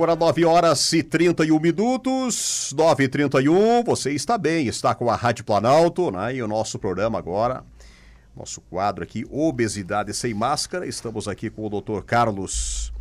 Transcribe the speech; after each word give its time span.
Agora 0.00 0.16
9 0.16 0.46
horas 0.46 0.92
e 0.94 1.02
31 1.02 1.60
minutos, 1.60 2.72
9 2.74 3.04
e 3.04 3.08
31 3.08 3.84
você 3.84 4.10
está 4.12 4.38
bem, 4.38 4.66
está 4.66 4.94
com 4.94 5.10
a 5.10 5.14
Rádio 5.14 5.44
Planalto, 5.44 6.10
né? 6.10 6.36
E 6.36 6.42
o 6.42 6.48
nosso 6.48 6.78
programa 6.78 7.18
agora, 7.18 7.62
nosso 8.34 8.62
quadro 8.62 9.04
aqui, 9.04 9.26
Obesidade 9.30 10.14
Sem 10.14 10.32
Máscara. 10.32 10.86
Estamos 10.86 11.28
aqui 11.28 11.50
com 11.50 11.66
o 11.66 11.68
doutor 11.68 12.02
Carlos 12.02 12.94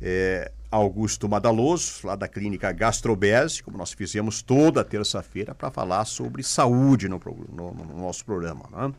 é, 0.00 0.52
Augusto 0.70 1.28
Madaloso, 1.28 2.06
lá 2.06 2.14
da 2.14 2.28
clínica 2.28 2.70
Gastrobese, 2.70 3.60
como 3.60 3.76
nós 3.76 3.92
fizemos 3.92 4.40
toda 4.40 4.84
terça-feira, 4.84 5.52
para 5.52 5.72
falar 5.72 6.04
sobre 6.04 6.44
saúde 6.44 7.08
no, 7.08 7.20
no, 7.50 7.72
no 7.72 7.98
nosso 8.02 8.24
programa, 8.24 8.66
né? 8.70 8.94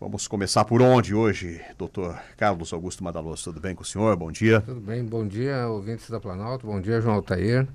Vamos 0.00 0.26
começar 0.26 0.64
por 0.64 0.80
onde 0.80 1.14
hoje, 1.14 1.60
doutor 1.76 2.18
Carlos 2.38 2.72
Augusto 2.72 3.04
Madaloso? 3.04 3.44
Tudo 3.44 3.60
bem 3.60 3.74
com 3.74 3.82
o 3.82 3.84
senhor? 3.84 4.16
Bom 4.16 4.32
dia. 4.32 4.62
Tudo 4.62 4.80
bem, 4.80 5.04
bom 5.04 5.28
dia, 5.28 5.68
ouvintes 5.68 6.08
da 6.08 6.18
Planalto, 6.18 6.66
bom 6.66 6.80
dia, 6.80 7.02
João 7.02 7.16
Altair. 7.16 7.68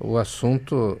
O 0.00 0.18
assunto 0.18 1.00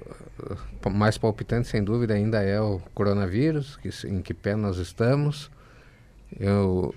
eh, 0.84 0.88
mais 0.90 1.18
palpitante, 1.18 1.66
sem 1.66 1.82
dúvida, 1.82 2.14
ainda 2.14 2.40
é 2.40 2.60
o 2.60 2.78
coronavírus, 2.94 3.78
que, 3.78 3.90
em 4.06 4.22
que 4.22 4.32
pé 4.32 4.54
nós 4.54 4.76
estamos. 4.76 5.50
Eu, 6.38 6.94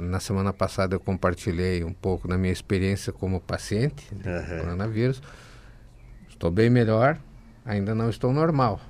na 0.00 0.18
semana 0.18 0.52
passada, 0.52 0.96
eu 0.96 0.98
compartilhei 0.98 1.84
um 1.84 1.92
pouco 1.92 2.26
da 2.26 2.36
minha 2.36 2.52
experiência 2.52 3.12
como 3.12 3.40
paciente 3.40 4.12
de 4.12 4.28
uhum. 4.28 4.58
coronavírus. 4.62 5.22
Estou 6.28 6.50
bem 6.50 6.68
melhor, 6.68 7.16
ainda 7.64 7.94
não 7.94 8.10
estou 8.10 8.32
normal. 8.32 8.80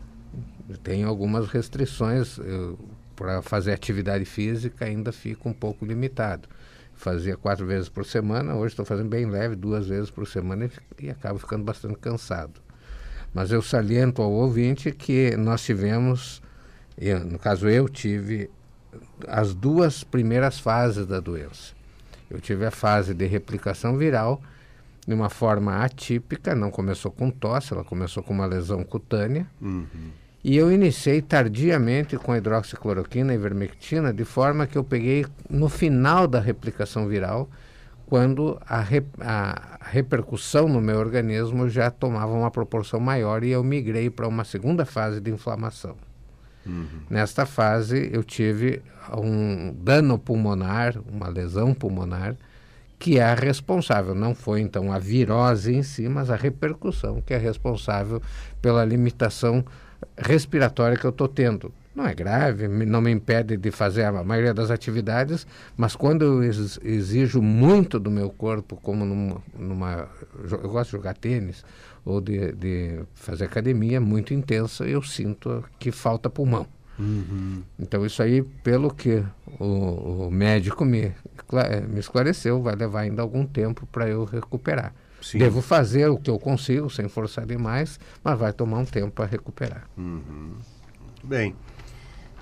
Tenho 0.82 1.06
algumas 1.06 1.46
restrições. 1.48 2.38
Eu, 2.38 2.78
para 3.16 3.40
fazer 3.40 3.72
atividade 3.72 4.24
física 4.26 4.84
ainda 4.84 5.10
fica 5.10 5.48
um 5.48 5.52
pouco 5.52 5.84
limitado. 5.84 6.46
Fazia 6.95 7.36
quatro 7.36 7.66
vezes 7.66 7.88
por 7.88 8.04
semana, 8.04 8.54
hoje 8.54 8.73
estou 8.73 8.84
fazendo 8.84 9.08
bem 9.08 9.26
leve, 9.26 9.56
duas 9.56 9.88
vezes 9.88 10.10
por 10.10 10.26
semana 10.26 10.66
e, 10.66 11.06
e 11.06 11.10
acabo 11.10 11.38
ficando 11.38 11.64
bastante 11.64 11.96
cansado. 11.96 12.60
Mas 13.34 13.50
eu 13.50 13.60
saliento 13.60 14.23
ao 14.23 14.30
ouvinte 14.30 14.92
que 14.92 15.36
nós 15.36 15.62
tivemos, 15.62 16.40
eu, 16.96 17.20
no 17.20 17.38
caso 17.38 17.68
eu 17.68 17.88
tive, 17.88 18.50
as 19.26 19.54
duas 19.54 20.04
primeiras 20.04 20.58
fases 20.58 21.06
da 21.06 21.20
doença. 21.20 21.74
Eu 22.30 22.40
tive 22.40 22.64
a 22.64 22.70
fase 22.70 23.14
de 23.14 23.26
replicação 23.26 23.96
viral 23.96 24.40
de 25.06 25.14
uma 25.14 25.28
forma 25.28 25.84
atípica, 25.84 26.54
não 26.54 26.70
começou 26.70 27.10
com 27.10 27.30
tosse, 27.30 27.73
ela 27.73 27.84
começou 27.84 28.23
com 28.23 28.32
uma 28.32 28.46
lesão 28.46 28.82
cutânea. 28.82 29.46
Uhum 29.60 30.26
e 30.45 30.56
eu 30.56 30.70
iniciei 30.70 31.20
tardiamente 31.20 32.16
com 32.16 32.34
hidroxicloroquina 32.34 33.32
e 33.32 33.37
ivermectina, 33.37 34.12
de 34.12 34.24
forma 34.24 34.66
que 34.66 34.79
eu 34.79 34.84
peguei 34.84 35.26
no 35.51 35.68
final 35.68 36.26
da 36.26 36.38
replicação 36.38 37.09
viral, 37.09 37.48
quando 38.06 38.59
a, 38.64 38.84
a 39.20 39.79
repercussão 39.90 40.68
no 40.68 40.80
meu 40.80 40.98
organismo 40.98 41.68
já 41.68 41.90
tomava 41.90 42.32
uma 42.32 42.51
proporção 42.51 43.01
maior 43.01 43.42
e 43.42 43.51
eu 43.51 43.64
migrei 43.64 44.09
para 44.09 44.29
uma 44.29 44.45
segunda 44.45 44.84
fase 44.84 45.20
de 45.20 45.30
inflamação. 45.30 45.96
Uhum. 46.64 46.87
Nesta 47.10 47.45
fase, 47.45 48.09
eu 48.12 48.23
tive 48.23 48.82
um 49.16 49.73
dano 49.73 50.18
pulmonar, 50.18 50.96
uma 51.12 51.29
lesão 51.29 51.74
pulmonar, 51.74 52.37
que 52.98 53.18
é 53.18 53.22
a 53.22 53.34
responsável. 53.34 54.14
Não 54.14 54.34
foi 54.34 54.60
então 54.60 54.92
a 54.92 54.98
virose 54.98 55.74
em 55.74 55.82
si, 55.82 56.08
mas 56.08 56.30
a 56.30 56.36
repercussão 56.36 57.20
que 57.20 57.34
é 57.34 57.38
responsável 57.38 58.20
pela 58.60 58.84
limitação 58.84 59.64
respiratória 60.16 60.96
que 60.96 61.04
eu 61.04 61.10
estou 61.10 61.28
tendo. 61.28 61.72
Não 61.94 62.06
é 62.06 62.14
grave, 62.14 62.68
não 62.68 63.00
me 63.00 63.10
impede 63.10 63.56
de 63.56 63.70
fazer 63.70 64.04
a 64.04 64.22
maioria 64.22 64.52
das 64.52 64.70
atividades, 64.70 65.47
mas 65.78 65.97
quando 65.97 66.26
eu 66.26 66.42
exijo 66.42 67.41
muito 67.41 67.98
do 67.98 68.10
meu 68.10 68.28
corpo, 68.28 68.76
como 68.76 69.02
numa, 69.02 69.42
numa 69.58 70.08
eu 70.50 70.68
gosto 70.68 70.90
de 70.90 70.96
jogar 70.96 71.14
tênis 71.14 71.64
ou 72.04 72.20
de, 72.20 72.52
de 72.52 73.00
fazer 73.14 73.46
academia 73.46 73.98
muito 73.98 74.34
intensa, 74.34 74.84
eu 74.84 75.02
sinto 75.02 75.64
que 75.78 75.90
falta 75.90 76.28
pulmão. 76.28 76.66
Uhum. 76.98 77.62
Então 77.78 78.04
isso 78.06 78.22
aí, 78.22 78.42
pelo 78.42 78.92
que 78.92 79.24
o, 79.58 80.26
o 80.26 80.30
médico 80.30 80.84
me, 80.84 81.12
me 81.88 82.00
esclareceu, 82.00 82.62
vai 82.62 82.74
levar 82.74 83.00
ainda 83.00 83.22
algum 83.22 83.46
tempo 83.46 83.86
para 83.86 84.08
eu 84.08 84.24
recuperar. 84.24 84.94
Sim. 85.20 85.38
Devo 85.38 85.60
fazer 85.60 86.08
o 86.08 86.18
que 86.18 86.30
eu 86.30 86.38
consigo, 86.38 86.88
sem 86.88 87.08
forçar 87.08 87.46
demais, 87.46 87.98
mas 88.22 88.38
vai 88.38 88.52
tomar 88.52 88.78
um 88.78 88.84
tempo 88.84 89.10
para 89.10 89.26
recuperar. 89.26 89.88
Uhum. 89.96 90.54
Muito 91.00 91.26
bem. 91.26 91.54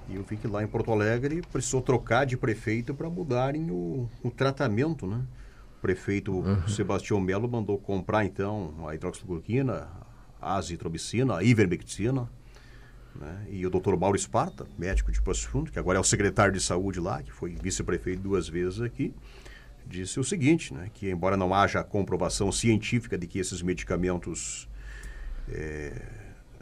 E 0.09 0.17
eu 0.17 0.23
vi 0.23 0.37
que 0.37 0.47
lá 0.47 0.63
em 0.63 0.67
Porto 0.67 0.93
Alegre 0.93 1.43
precisou 1.51 1.81
trocar 1.81 2.27
de 2.27 2.37
prefeito 2.37 2.95
para 2.95 3.09
mudarem 3.09 3.71
o, 3.71 4.09
o, 4.23 4.31
tratamento, 4.31 5.07
né? 5.07 5.23
O 5.79 5.81
prefeito 5.81 6.33
uhum. 6.33 6.69
Sebastião 6.69 7.21
Melo 7.21 7.49
mandou 7.49 7.79
comprar, 7.79 8.25
então, 8.25 8.87
a 8.87 8.95
hidroxicloroquina, 8.95 9.89
a 10.41 10.57
azitromicina, 10.57 11.39
a 11.39 11.43
ivermectina, 11.43 12.29
né? 13.15 13.47
E 13.49 13.67
o 13.67 13.71
doutor 13.71 13.99
Mauro 13.99 14.17
Esparta, 14.17 14.67
médico 14.79 15.13
de 15.13 15.21
Passo 15.21 15.49
Fundo, 15.49 15.71
que 15.71 15.79
agora 15.79 15.99
é 15.99 16.01
o 16.01 16.05
secretário 16.05 16.53
de 16.53 16.61
saúde 16.61 17.01
lá, 17.01 17.23
que 17.23 17.33
foi 17.33 17.55
vice-prefeito 17.55 18.23
duas 18.23 18.49
vezes 18.49 18.81
aqui, 18.81 19.15
disse 19.87 20.19
o 20.19 20.25
seguinte, 20.25 20.73
né, 20.73 20.91
que 20.93 21.11
embora 21.11 21.37
não 21.37 21.55
haja 21.55 21.83
comprovação 21.85 22.51
científica 22.51 23.19
de 23.19 23.27
que 23.27 23.39
esses 23.39 23.63
medicamentos 23.63 24.69
é, 25.49 25.93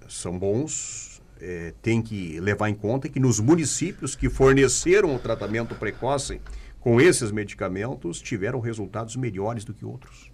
são 0.08 0.38
bons, 0.38 1.22
é, 1.40 1.72
tem 1.80 2.02
que 2.02 2.38
levar 2.40 2.68
em 2.68 2.74
conta 2.74 3.08
que 3.08 3.20
nos 3.20 3.40
municípios 3.40 4.14
que 4.14 4.28
forneceram 4.28 5.14
o 5.14 5.18
tratamento 5.18 5.74
precoce 5.74 6.40
com 6.80 7.00
esses 7.00 7.30
medicamentos 7.30 8.20
tiveram 8.20 8.60
resultados 8.60 9.16
melhores 9.16 9.64
do 9.64 9.72
que 9.72 9.84
outros. 9.84 10.30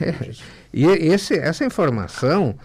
É, 0.00 0.30
e 0.72 0.86
esse, 0.86 1.34
essa 1.34 1.64
informação, 1.64 2.56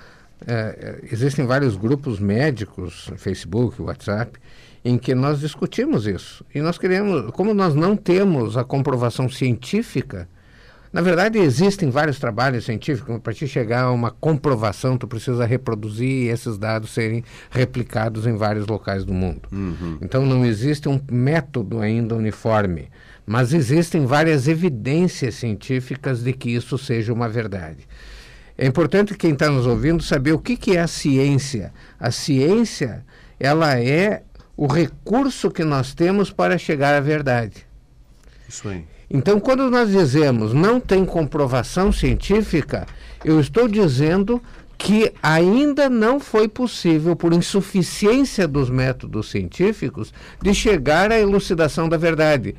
é, 0.48 1.00
existem 1.12 1.46
vários 1.46 1.76
grupos 1.76 2.20
médicos, 2.20 3.12
Facebook, 3.18 3.82
WhatsApp, 3.82 4.40
em 4.84 4.98
que 4.98 5.14
nós 5.14 5.40
discutimos 5.40 6.08
isso. 6.08 6.44
E 6.54 6.62
nós 6.62 6.78
queremos, 6.78 7.32
como 7.32 7.54
nós 7.54 7.76
não 7.76 7.96
temos 7.96 8.58
a 8.58 8.64
comprovação 8.64 9.30
científica, 9.30 10.28
na 10.92 11.02
verdade 11.02 11.38
existem 11.38 11.90
vários 11.90 12.20
trabalhos 12.20 12.66
científicos, 12.66 13.20
para 13.20 13.34
te 13.34 13.48
chegar 13.48 13.84
a 13.84 13.92
uma 13.92 14.12
comprovação, 14.12 14.98
tu 14.98 15.08
precisa 15.08 15.46
reproduzir 15.46 16.10
e 16.10 16.28
esses 16.30 16.58
dados 16.58 16.90
serem 16.90 17.24
replicados 17.50 18.26
em 18.26 18.36
vários 18.36 18.66
locais 18.68 19.06
do 19.06 19.14
mundo. 19.14 19.48
Uhum. 19.52 20.00
Então 20.02 20.26
não 20.26 20.46
existe 20.46 20.90
um 20.90 21.00
método 21.10 21.80
ainda 21.80 22.16
uniforme, 22.16 22.90
mas 23.26 23.54
existem 23.54 24.06
várias 24.06 24.48
evidências 24.48 25.36
científicas 25.36 26.24
de 26.24 26.34
que 26.34 26.50
isso 26.50 26.78
seja 26.78 27.14
uma 27.14 27.30
verdade. 27.30 27.88
É 28.62 28.68
importante 28.68 29.16
quem 29.16 29.34
está 29.34 29.50
nos 29.50 29.66
ouvindo 29.66 30.04
saber 30.04 30.34
o 30.34 30.38
que, 30.38 30.56
que 30.56 30.78
é 30.78 30.82
a 30.82 30.88
ciência. 30.88 31.74
A 32.00 32.12
ciência, 32.12 33.04
ela 33.40 33.80
é 33.80 34.22
o 34.56 34.68
recurso 34.68 35.50
que 35.50 35.64
nós 35.64 35.96
temos 35.96 36.30
para 36.30 36.60
chegar 36.60 36.94
à 36.94 37.00
verdade. 37.00 37.66
Isso 38.48 38.70
aí. 38.70 38.86
Então, 39.10 39.40
quando 39.40 39.68
nós 39.72 39.90
dizemos 39.90 40.54
não 40.54 40.80
tem 40.80 41.04
comprovação 41.04 41.92
científica, 41.92 42.86
eu 43.26 43.40
estou 43.40 43.68
dizendo 43.68 44.40
que 44.78 45.12
ainda 45.24 45.90
não 45.90 46.20
foi 46.20 46.48
possível, 46.48 47.16
por 47.16 47.34
insuficiência 47.34 48.48
dos 48.48 48.70
métodos 48.70 49.32
científicos, 49.32 50.14
de 50.40 50.54
chegar 50.54 51.12
à 51.12 51.20
elucidação 51.20 51.90
da 51.90 51.98
verdade. 51.98 52.54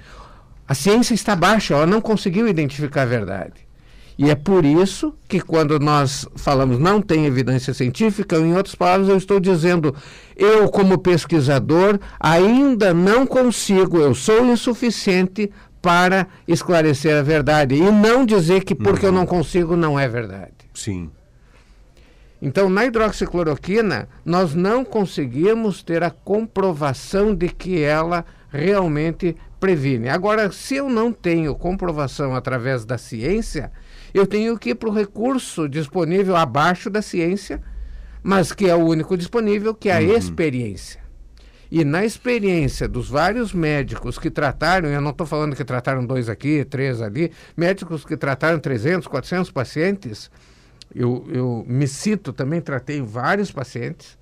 A 0.66 0.74
ciência 0.74 1.14
está 1.14 1.36
baixa, 1.36 1.74
ela 1.74 1.86
não 1.86 2.00
conseguiu 2.00 2.48
identificar 2.48 3.02
a 3.02 3.06
verdade. 3.06 3.71
E 4.18 4.30
é 4.30 4.34
por 4.34 4.64
isso 4.64 5.14
que 5.26 5.40
quando 5.40 5.78
nós 5.78 6.26
falamos 6.36 6.78
não 6.78 7.00
tem 7.00 7.26
evidência 7.26 7.72
científica, 7.72 8.36
em 8.36 8.54
outras 8.54 8.74
palavras, 8.74 9.08
eu 9.08 9.16
estou 9.16 9.40
dizendo, 9.40 9.94
eu 10.36 10.68
como 10.68 10.98
pesquisador 10.98 11.98
ainda 12.20 12.92
não 12.92 13.26
consigo, 13.26 13.98
eu 13.98 14.14
sou 14.14 14.44
insuficiente 14.46 15.50
para 15.80 16.28
esclarecer 16.46 17.16
a 17.16 17.22
verdade 17.22 17.74
e 17.74 17.90
não 17.90 18.24
dizer 18.24 18.62
que 18.62 18.74
porque 18.74 19.06
uhum. 19.06 19.12
eu 19.12 19.18
não 19.18 19.26
consigo 19.26 19.76
não 19.76 19.98
é 19.98 20.08
verdade. 20.08 20.52
Sim. 20.72 21.10
Então, 22.40 22.68
na 22.68 22.84
hidroxicloroquina, 22.84 24.08
nós 24.24 24.54
não 24.54 24.84
conseguimos 24.84 25.82
ter 25.82 26.02
a 26.02 26.10
comprovação 26.10 27.34
de 27.34 27.48
que 27.48 27.80
ela 27.80 28.24
realmente 28.50 29.36
previne. 29.60 30.08
Agora, 30.08 30.50
se 30.50 30.74
eu 30.74 30.88
não 30.88 31.12
tenho 31.12 31.54
comprovação 31.54 32.34
através 32.34 32.84
da 32.84 32.98
ciência, 32.98 33.70
eu 34.12 34.26
tenho 34.26 34.58
que 34.58 34.70
ir 34.70 34.74
para 34.74 34.88
o 34.88 34.92
recurso 34.92 35.68
disponível 35.68 36.36
abaixo 36.36 36.90
da 36.90 37.00
ciência, 37.00 37.62
mas 38.22 38.52
que 38.52 38.68
é 38.68 38.74
o 38.74 38.84
único 38.84 39.16
disponível, 39.16 39.74
que 39.74 39.88
é 39.88 39.96
a 39.96 40.00
uhum. 40.00 40.16
experiência. 40.16 41.02
E 41.70 41.84
na 41.84 42.04
experiência 42.04 42.86
dos 42.86 43.08
vários 43.08 43.54
médicos 43.54 44.18
que 44.18 44.30
trataram, 44.30 44.90
eu 44.90 45.00
não 45.00 45.10
estou 45.10 45.26
falando 45.26 45.56
que 45.56 45.64
trataram 45.64 46.04
dois 46.04 46.28
aqui, 46.28 46.66
três 46.66 47.00
ali, 47.00 47.32
médicos 47.56 48.04
que 48.04 48.14
trataram 48.14 48.58
300, 48.58 49.08
400 49.08 49.50
pacientes, 49.50 50.30
eu, 50.94 51.26
eu 51.32 51.64
me 51.66 51.88
cito, 51.88 52.30
também 52.30 52.60
tratei 52.60 53.00
vários 53.00 53.50
pacientes, 53.50 54.18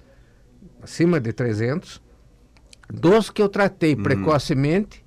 acima 0.81 1.19
de 1.19 1.33
300, 1.33 2.01
dos 2.89 3.31
que 3.31 3.43
eu 3.43 3.49
tratei 3.49 3.95
uhum. 3.95 4.03
precocemente, 4.05 5.05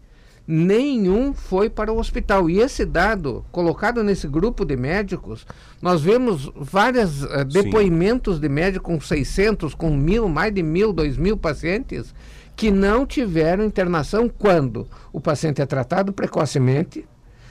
nenhum 0.48 1.34
foi 1.34 1.70
para 1.70 1.92
o 1.92 1.98
hospital. 1.98 2.50
E 2.50 2.60
esse 2.60 2.86
dado, 2.86 3.46
colocado 3.52 4.04
nesse 4.04 4.28
grupo 4.28 4.66
de 4.66 4.76
médicos, 4.76 5.46
nós 5.82 6.02
vemos 6.02 6.52
vários 6.56 7.24
uh, 7.24 7.46
depoimentos 7.46 8.36
Sim. 8.36 8.42
de 8.42 8.50
médicos 8.50 8.86
com 8.86 9.00
600, 9.00 9.74
com 9.74 9.96
mil, 9.96 10.28
mais 10.28 10.54
de 10.54 10.62
mil, 10.62 10.92
dois 10.92 11.18
mil 11.18 11.38
pacientes 11.38 12.14
que 12.56 12.70
não 12.70 13.06
tiveram 13.06 13.64
internação 13.64 14.30
quando 14.30 14.88
o 15.12 15.20
paciente 15.20 15.62
é 15.62 15.66
tratado 15.66 16.14
precocemente, 16.14 17.06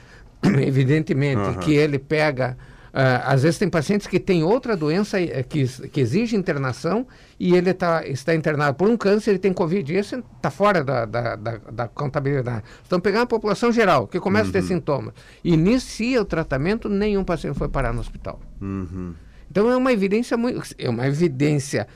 evidentemente 0.43 1.41
uhum. 1.41 1.55
que 1.55 1.73
ele 1.73 1.99
pega 1.99 2.57
às 2.93 3.41
vezes 3.41 3.57
tem 3.57 3.67
pacientes 3.67 4.05
que 4.05 4.19
têm 4.19 4.43
outra 4.43 4.77
doença 4.77 5.19
eh, 5.19 5.41
que, 5.41 5.65
que 5.87 5.99
exige 5.99 6.35
internação 6.35 7.07
e 7.39 7.55
ele 7.55 7.73
tá, 7.73 8.05
está 8.05 8.35
internado 8.35 8.77
por 8.77 8.87
um 8.87 8.95
câncer, 8.95 9.31
ele 9.31 9.39
tem 9.39 9.51
Covid. 9.51 9.91
E 9.91 9.97
esse 9.97 10.15
está 10.15 10.51
fora 10.51 10.83
da, 10.83 11.03
da, 11.05 11.35
da, 11.35 11.57
da, 11.57 11.87
contabilidade. 11.87 12.63
Estão 12.83 12.99
pegando 12.99 13.23
a 13.23 13.25
população 13.25 13.71
geral, 13.71 14.07
que 14.07 14.19
começa 14.19 14.45
uhum. 14.45 14.49
a 14.49 14.53
ter 14.53 14.59
uhum. 14.59 14.67
sintomas. 14.67 15.13
Inicia 15.43 16.21
o 16.21 16.25
tratamento, 16.25 16.87
nenhum 16.87 17.23
paciente 17.23 17.57
foi 17.57 17.67
parar 17.67 17.93
no 17.93 17.99
hospital. 17.99 18.39
Uhum. 18.61 19.15
Então 19.49 19.71
é 19.71 19.75
uma 19.75 19.91
evidência 19.91 20.37
muito. 20.37 20.61
É 20.77 20.87
uma 20.87 21.07
evidência 21.07 21.87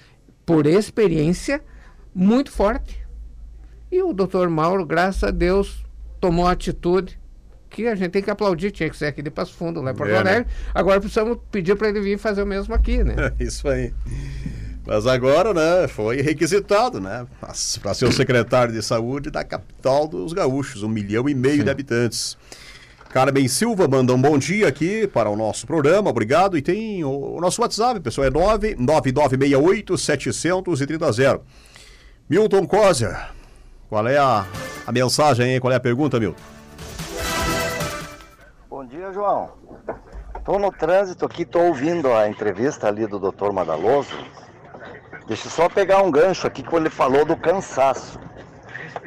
por 0.47 0.65
experiência 0.65 1.63
muito 2.13 2.51
forte. 2.51 3.05
E 3.91 4.01
o 4.01 4.13
doutor 4.13 4.49
Mauro, 4.49 4.83
graças 4.83 5.23
a 5.23 5.31
Deus, 5.31 5.85
tomou 6.19 6.47
atitude 6.47 7.19
que 7.83 7.87
a 7.87 7.93
gente 7.93 8.09
tem 8.09 8.23
que 8.23 8.31
aplaudir, 8.31 8.71
tinha 8.71 8.89
que 8.89 8.97
ser 8.97 9.05
aqui 9.05 9.21
de 9.21 9.29
Passo 9.29 9.53
Fundo, 9.53 9.81
lá 9.81 9.91
em 9.91 9.95
Porto 9.95 10.09
é, 10.09 10.17
Alegre. 10.17 10.39
Né? 10.39 10.45
Agora 10.73 10.99
precisamos 10.99 11.37
pedir 11.51 11.75
para 11.75 11.89
ele 11.89 12.01
vir 12.01 12.17
fazer 12.17 12.41
o 12.41 12.45
mesmo 12.45 12.73
aqui, 12.73 13.03
né? 13.03 13.13
Isso 13.39 13.67
aí. 13.67 13.93
Mas 14.83 15.05
agora, 15.05 15.53
né, 15.53 15.87
foi 15.87 16.21
requisitado, 16.21 16.99
né, 16.99 17.27
para 17.39 17.93
ser 17.93 18.05
o 18.05 18.11
secretário 18.11 18.73
de 18.73 18.81
saúde 18.81 19.29
da 19.29 19.43
capital 19.43 20.07
dos 20.07 20.31
gaúchos, 20.33 20.81
um 20.81 20.87
milhão 20.87 21.27
e 21.27 21.35
meio 21.35 21.57
Sim. 21.57 21.63
de 21.65 21.69
habitantes. 21.69 22.37
Carmen 23.09 23.47
Silva 23.47 23.87
manda 23.87 24.13
um 24.13 24.21
bom 24.21 24.37
dia 24.37 24.67
aqui 24.67 25.05
para 25.05 25.29
o 25.29 25.35
nosso 25.35 25.67
programa, 25.67 26.09
obrigado. 26.09 26.57
E 26.57 26.61
tem 26.61 27.03
o, 27.03 27.35
o 27.35 27.41
nosso 27.41 27.61
WhatsApp, 27.61 27.99
pessoal, 27.99 28.27
é 28.27 28.31
99968 28.31 29.97
730. 29.97 31.41
Milton 32.29 32.65
Coser, 32.65 33.29
qual 33.89 34.07
é 34.07 34.17
a, 34.17 34.45
a 34.85 34.91
mensagem 34.91 35.53
aí? 35.53 35.59
Qual 35.59 35.71
é 35.71 35.75
a 35.75 35.79
pergunta, 35.79 36.19
Milton? 36.19 36.56
João. 39.11 39.49
Estou 40.37 40.59
no 40.59 40.71
trânsito 40.71 41.25
aqui, 41.25 41.43
estou 41.43 41.67
ouvindo 41.67 42.11
a 42.13 42.27
entrevista 42.27 42.87
ali 42.87 43.05
do 43.05 43.19
Dr. 43.19 43.51
Madaloso. 43.51 44.15
Deixa 45.27 45.47
eu 45.47 45.51
só 45.51 45.69
pegar 45.69 46.01
um 46.01 46.11
gancho 46.11 46.47
aqui 46.47 46.63
quando 46.63 46.85
ele 46.85 46.95
falou 46.95 47.25
do 47.25 47.35
cansaço. 47.35 48.19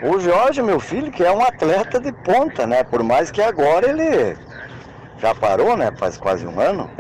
O 0.03 0.19
Jorge, 0.19 0.63
meu 0.63 0.81
filho, 0.81 1.11
que 1.11 1.25
é 1.25 1.33
um 1.33 1.43
atleta 1.43 1.99
de 1.99 2.13
ponta, 2.13 2.67
né? 2.67 2.85
Por 2.85 3.03
mais 3.03 3.31
que 3.31 3.43
agora 3.43 3.89
ele 3.89 4.37
já 5.19 5.35
parou, 5.35 5.77
né? 5.77 5.91
Faz 5.99 6.17
quase 6.17 6.47
um 6.47 6.61
ano. 6.61 6.91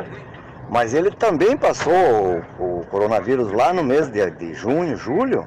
Mas 0.69 0.95
ele 0.95 1.11
também 1.11 1.57
passou 1.57 1.93
o, 2.59 2.81
o 2.81 2.87
coronavírus 2.87 3.53
lá 3.53 3.73
no 3.73 3.83
mês 3.83 4.09
de, 4.09 4.31
de 4.31 4.55
junho, 4.55 4.97
julho. 4.97 5.47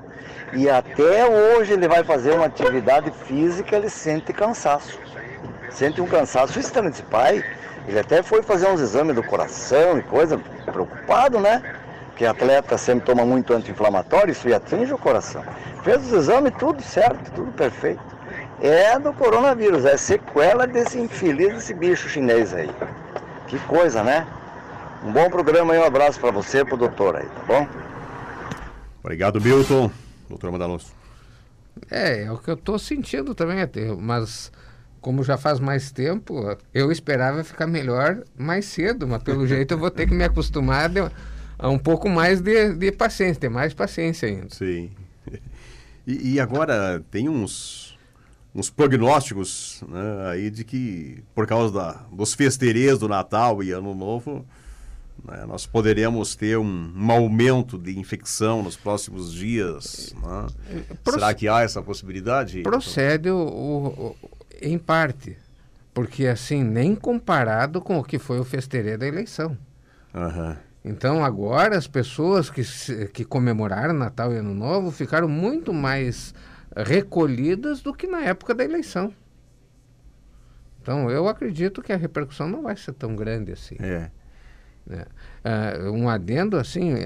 E 0.53 0.69
até 0.69 1.25
hoje 1.25 1.73
ele 1.73 1.87
vai 1.87 2.03
fazer 2.03 2.33
uma 2.33 2.45
atividade 2.45 3.11
física, 3.11 3.75
ele 3.75 3.89
sente 3.89 4.33
cansaço 4.33 4.99
sente 5.73 6.01
um 6.01 6.07
cansaço. 6.07 6.59
Também 6.71 6.91
desse 6.91 7.03
pai, 7.03 7.43
ele 7.87 7.99
até 7.99 8.23
foi 8.23 8.41
fazer 8.41 8.67
uns 8.67 8.79
exames 8.79 9.15
do 9.15 9.23
coração 9.23 9.97
e 9.97 10.03
coisa, 10.03 10.39
preocupado, 10.71 11.39
né? 11.39 11.61
Porque 12.07 12.25
atleta 12.25 12.77
sempre 12.77 13.05
toma 13.05 13.25
muito 13.25 13.53
anti-inflamatório, 13.53 14.31
isso 14.31 14.53
atinge 14.53 14.93
o 14.93 14.97
coração. 14.97 15.43
Fez 15.83 16.05
os 16.05 16.13
exames, 16.13 16.53
tudo 16.59 16.81
certo, 16.81 17.31
tudo 17.31 17.51
perfeito. 17.51 18.01
É 18.61 18.97
do 18.99 19.11
coronavírus, 19.13 19.83
é 19.83 19.97
sequela 19.97 20.65
desse 20.67 20.99
infeliz, 20.99 21.53
desse 21.55 21.73
bicho 21.73 22.07
chinês 22.07 22.53
aí. 22.53 22.69
Que 23.47 23.57
coisa, 23.59 24.03
né? 24.03 24.27
Um 25.03 25.11
bom 25.11 25.29
programa 25.29 25.75
e 25.75 25.79
um 25.79 25.83
abraço 25.83 26.19
para 26.19 26.31
você 26.31 26.59
e 26.59 26.65
pro 26.65 26.77
doutor 26.77 27.17
aí, 27.17 27.25
tá 27.25 27.41
bom? 27.45 27.67
Obrigado, 29.03 29.41
Milton. 29.41 29.91
Doutor 30.29 30.51
Madalonso. 30.51 30.93
É, 31.91 32.23
é 32.23 32.31
o 32.31 32.37
que 32.37 32.49
eu 32.49 32.53
estou 32.53 32.79
sentindo 32.79 33.35
também, 33.35 33.57
mas 33.99 34.51
como 35.03 35.21
já 35.21 35.37
faz 35.37 35.59
mais 35.59 35.91
tempo, 35.91 36.57
eu 36.73 36.89
esperava 36.89 37.43
ficar 37.43 37.67
melhor 37.67 38.23
mais 38.37 38.63
cedo, 38.65 39.05
mas 39.05 39.21
pelo 39.21 39.45
jeito 39.45 39.73
eu 39.73 39.77
vou 39.77 39.91
ter 39.91 40.07
que 40.07 40.13
me 40.13 40.23
acostumar 40.23 40.89
a 41.59 41.69
um 41.69 41.77
pouco 41.77 42.07
mais 42.07 42.39
de, 42.39 42.73
de 42.73 42.89
paciência, 42.89 43.41
ter 43.41 43.49
mais 43.49 43.73
paciência 43.73 44.27
ainda. 44.27 44.49
Sim. 44.49 44.89
E, 46.05 46.33
e 46.33 46.39
agora 46.41 47.01
tem 47.09 47.29
uns, 47.29 47.97
uns 48.53 48.69
prognósticos 48.69 49.81
né, 49.87 50.31
aí 50.31 50.49
de 50.49 50.65
que, 50.65 51.23
por 51.33 51.47
causa 51.47 51.73
da, 51.73 51.91
dos 52.11 52.33
festeirês 52.33 52.99
do 52.99 53.07
Natal 53.07 53.63
e 53.63 53.71
Ano 53.71 53.95
Novo, 53.95 54.45
né, 55.23 55.45
nós 55.47 55.65
poderemos 55.65 56.35
ter 56.35 56.57
um, 56.57 56.93
um, 56.93 57.11
aumento 57.11 57.77
de 57.77 57.97
infecção 57.97 58.61
nos 58.61 58.75
próximos 58.75 59.33
dias. 59.33 60.13
Né? 60.21 60.47
Será 61.09 61.33
que 61.33 61.47
há 61.47 61.61
essa 61.61 61.81
possibilidade? 61.81 62.61
Procede 62.63 63.29
o, 63.29 63.37
o, 63.37 64.15
em 64.63 64.77
parte, 64.77 65.37
porque 65.93 66.25
assim, 66.27 66.63
nem 66.63 66.95
comparado 66.95 67.81
com 67.81 67.99
o 67.99 68.03
que 68.03 68.17
foi 68.17 68.39
o 68.39 68.43
festeirê 68.43 68.97
da 68.97 69.05
eleição. 69.05 69.57
Uhum. 70.13 70.55
Então 70.85 71.23
agora 71.23 71.77
as 71.77 71.87
pessoas 71.87 72.49
que, 72.49 72.63
que 73.07 73.23
comemoraram 73.23 73.93
Natal 73.93 74.33
e 74.33 74.37
Ano 74.37 74.53
Novo 74.53 74.91
ficaram 74.91 75.29
muito 75.29 75.73
mais 75.73 76.33
recolhidas 76.75 77.81
do 77.81 77.93
que 77.93 78.07
na 78.07 78.21
época 78.23 78.53
da 78.53 78.63
eleição. 78.63 79.13
Então 80.81 81.09
eu 81.09 81.27
acredito 81.27 81.81
que 81.81 81.93
a 81.93 81.97
repercussão 81.97 82.49
não 82.49 82.61
vai 82.61 82.75
ser 82.75 82.93
tão 82.93 83.15
grande 83.15 83.51
assim. 83.53 83.77
É. 83.79 84.11
Uh, 84.85 85.91
um 85.91 86.09
adendo 86.09 86.57
assim, 86.57 86.93
uh, 86.93 86.97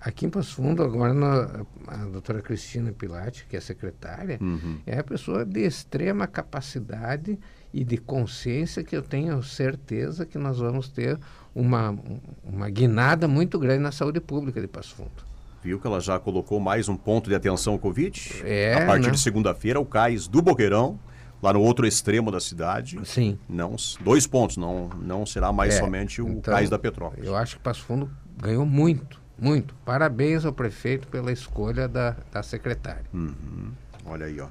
aqui 0.00 0.24
em 0.24 0.30
Passo 0.30 0.54
Fundo, 0.54 0.82
agora 0.82 1.12
no, 1.12 1.66
a 1.86 1.96
doutora 2.10 2.40
Cristina 2.40 2.92
Pilate, 2.92 3.46
que 3.48 3.56
é 3.56 3.60
secretária, 3.60 4.38
uhum. 4.40 4.78
é 4.86 4.98
a 4.98 5.04
pessoa 5.04 5.44
de 5.44 5.60
extrema 5.60 6.26
capacidade 6.26 7.38
e 7.72 7.84
de 7.84 7.98
consciência 7.98 8.82
que 8.82 8.96
eu 8.96 9.02
tenho 9.02 9.42
certeza 9.42 10.24
que 10.24 10.38
nós 10.38 10.58
vamos 10.58 10.88
ter 10.88 11.18
uma, 11.54 11.94
uma 12.42 12.70
guinada 12.70 13.28
muito 13.28 13.58
grande 13.58 13.80
na 13.80 13.92
saúde 13.92 14.20
pública 14.20 14.60
de 14.60 14.66
Passo 14.66 14.94
Fundo. 14.94 15.26
Viu 15.62 15.78
que 15.80 15.86
ela 15.86 16.00
já 16.00 16.18
colocou 16.18 16.58
mais 16.60 16.88
um 16.88 16.96
ponto 16.96 17.28
de 17.28 17.34
atenção 17.34 17.74
ao 17.74 17.78
Covid? 17.78 18.42
É, 18.44 18.74
a 18.74 18.86
partir 18.86 19.06
né? 19.06 19.12
de 19.12 19.20
segunda-feira, 19.20 19.80
o 19.80 19.84
cais 19.84 20.28
do 20.28 20.40
Boqueirão 20.40 20.98
lá 21.42 21.52
no 21.52 21.60
outro 21.60 21.86
extremo 21.86 22.30
da 22.30 22.40
cidade. 22.40 22.98
Sim. 23.04 23.38
Não, 23.48 23.76
dois 24.00 24.26
pontos, 24.26 24.56
não, 24.56 24.88
não 25.00 25.26
será 25.26 25.52
mais 25.52 25.74
é, 25.74 25.78
somente 25.78 26.20
o 26.22 26.28
então, 26.28 26.54
cais 26.54 26.70
da 26.70 26.78
Petrópolis. 26.78 27.26
Eu 27.26 27.36
acho 27.36 27.56
que 27.56 27.62
Passo 27.62 27.82
Fundo 27.82 28.10
ganhou 28.36 28.66
muito, 28.66 29.20
muito. 29.38 29.74
Parabéns 29.84 30.44
ao 30.44 30.52
prefeito 30.52 31.08
pela 31.08 31.32
escolha 31.32 31.88
da, 31.88 32.16
da 32.32 32.42
secretária. 32.42 33.04
Uhum. 33.12 33.70
Olha 34.06 34.26
aí, 34.26 34.40
ó. 34.40 34.48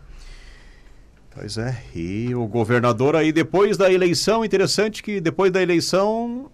Pois 1.33 1.57
é, 1.57 1.83
e 1.93 2.33
o 2.33 2.47
governador 2.47 3.13
aí 3.13 3.33
depois 3.33 3.75
da 3.75 3.91
eleição, 3.91 4.45
interessante 4.45 5.03
que 5.03 5.19
depois 5.19 5.51
da 5.51 5.61
eleição, 5.61 6.49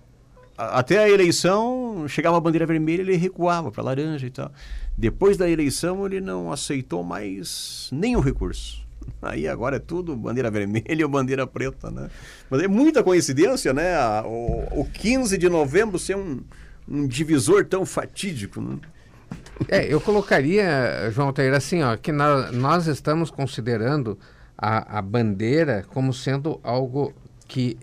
até 0.57 0.97
a 0.97 1.07
eleição, 1.07 2.07
chegava 2.07 2.37
a 2.37 2.39
bandeira 2.39 2.65
vermelha, 2.65 3.01
ele 3.01 3.15
recuava 3.15 3.71
para 3.71 3.83
laranja 3.83 4.25
e 4.25 4.31
tal. 4.31 4.51
Depois 4.97 5.37
da 5.37 5.47
eleição, 5.47 6.03
ele 6.05 6.19
não 6.19 6.51
aceitou 6.51 7.03
mais 7.03 7.89
nenhum 7.91 8.21
recurso. 8.21 8.83
Aí 9.21 9.47
agora 9.47 9.75
é 9.75 9.79
tudo 9.79 10.15
bandeira 10.15 10.49
vermelha 10.49 11.05
ou 11.05 11.09
bandeira 11.11 11.45
preta, 11.45 11.91
né? 11.91 12.09
Mas 12.49 12.63
é 12.63 12.67
muita 12.67 13.03
coincidência, 13.03 13.73
né? 13.73 13.93
O, 14.23 14.81
o 14.81 14.89
15 14.91 15.37
de 15.37 15.47
novembro 15.49 15.99
ser 15.99 16.15
um, 16.15 16.41
um 16.87 17.07
divisor 17.07 17.65
tão 17.65 17.85
fatídico, 17.85 18.59
né? 18.59 18.79
É, 19.67 19.85
eu 19.85 20.01
colocaria, 20.01 21.09
João 21.11 21.27
Altair, 21.27 21.53
assim, 21.53 21.83
ó, 21.83 21.95
que 21.95 22.11
nós, 22.11 22.51
nós 22.51 22.87
estamos 22.87 23.29
considerando 23.29 24.17
a, 24.57 24.97
a 24.97 25.01
bandeira 25.01 25.85
como 25.89 26.13
sendo 26.13 26.59
algo 26.63 27.13
que 27.47 27.77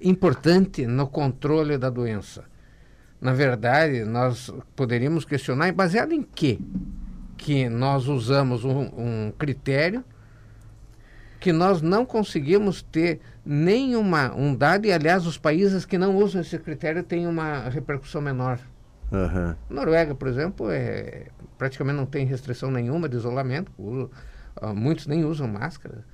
importante 0.00 0.86
no 0.86 1.06
controle 1.06 1.78
da 1.78 1.90
doença. 1.90 2.44
Na 3.20 3.32
verdade, 3.32 4.04
nós 4.04 4.52
poderíamos 4.76 5.24
questionar, 5.24 5.72
baseado 5.72 6.12
em 6.12 6.22
quê? 6.22 6.58
Que 7.38 7.68
nós 7.68 8.08
usamos 8.08 8.64
um, 8.64 8.80
um 8.80 9.32
critério 9.38 10.04
que 11.40 11.52
nós 11.52 11.80
não 11.80 12.04
conseguimos 12.04 12.82
ter 12.82 13.20
nenhuma 13.46 14.34
um 14.34 14.54
dado, 14.54 14.86
e 14.86 14.92
aliás, 14.92 15.24
os 15.24 15.38
países 15.38 15.84
que 15.84 15.96
não 15.96 16.16
usam 16.16 16.40
esse 16.40 16.58
critério 16.58 17.02
têm 17.02 17.26
uma 17.26 17.68
repercussão 17.68 18.20
menor. 18.20 18.58
Uhum. 19.10 19.54
Noruega, 19.70 20.14
por 20.14 20.28
exemplo, 20.28 20.68
é, 20.68 21.28
praticamente 21.56 21.96
não 21.96 22.06
tem 22.06 22.26
restrição 22.26 22.70
nenhuma 22.70 23.08
de 23.08 23.16
isolamento, 23.16 23.72
uh, 23.78 24.10
muitos 24.74 25.06
nem 25.06 25.24
usam 25.24 25.46
máscara, 25.46 26.04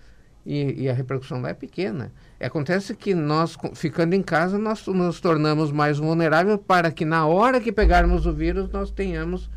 e, 0.46 0.82
e, 0.82 0.88
a 0.90 0.92
repercussão 0.92 1.40
lá 1.40 1.48
é 1.48 1.54
pequena. 1.54 2.12
Acontece 2.38 2.94
que 2.94 3.14
nós, 3.14 3.56
ficando 3.74 4.12
em 4.12 4.22
casa, 4.22 4.58
nós 4.58 4.86
nos 4.86 5.18
tornamos 5.18 5.72
mais 5.72 5.96
vulneráveis 5.96 6.60
para 6.66 6.90
que 6.90 7.06
na 7.06 7.26
hora 7.26 7.62
que 7.62 7.72
pegarmos 7.72 8.26
o 8.26 8.32
vírus, 8.32 8.68
nós 8.68 8.90
tenhamos 8.90 9.48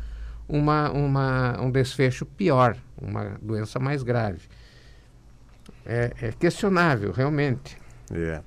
uma, 0.48 0.90
uma, 0.90 1.60
um 1.60 1.70
desfecho 1.70 2.24
pior, 2.24 2.76
uma 3.00 3.36
doença 3.42 3.78
mais 3.78 4.02
grave. 4.02 4.48
é, 5.84 6.12
é 6.22 6.32
questionável, 6.32 7.12
realmente. 7.12 7.76
É. 8.10 8.40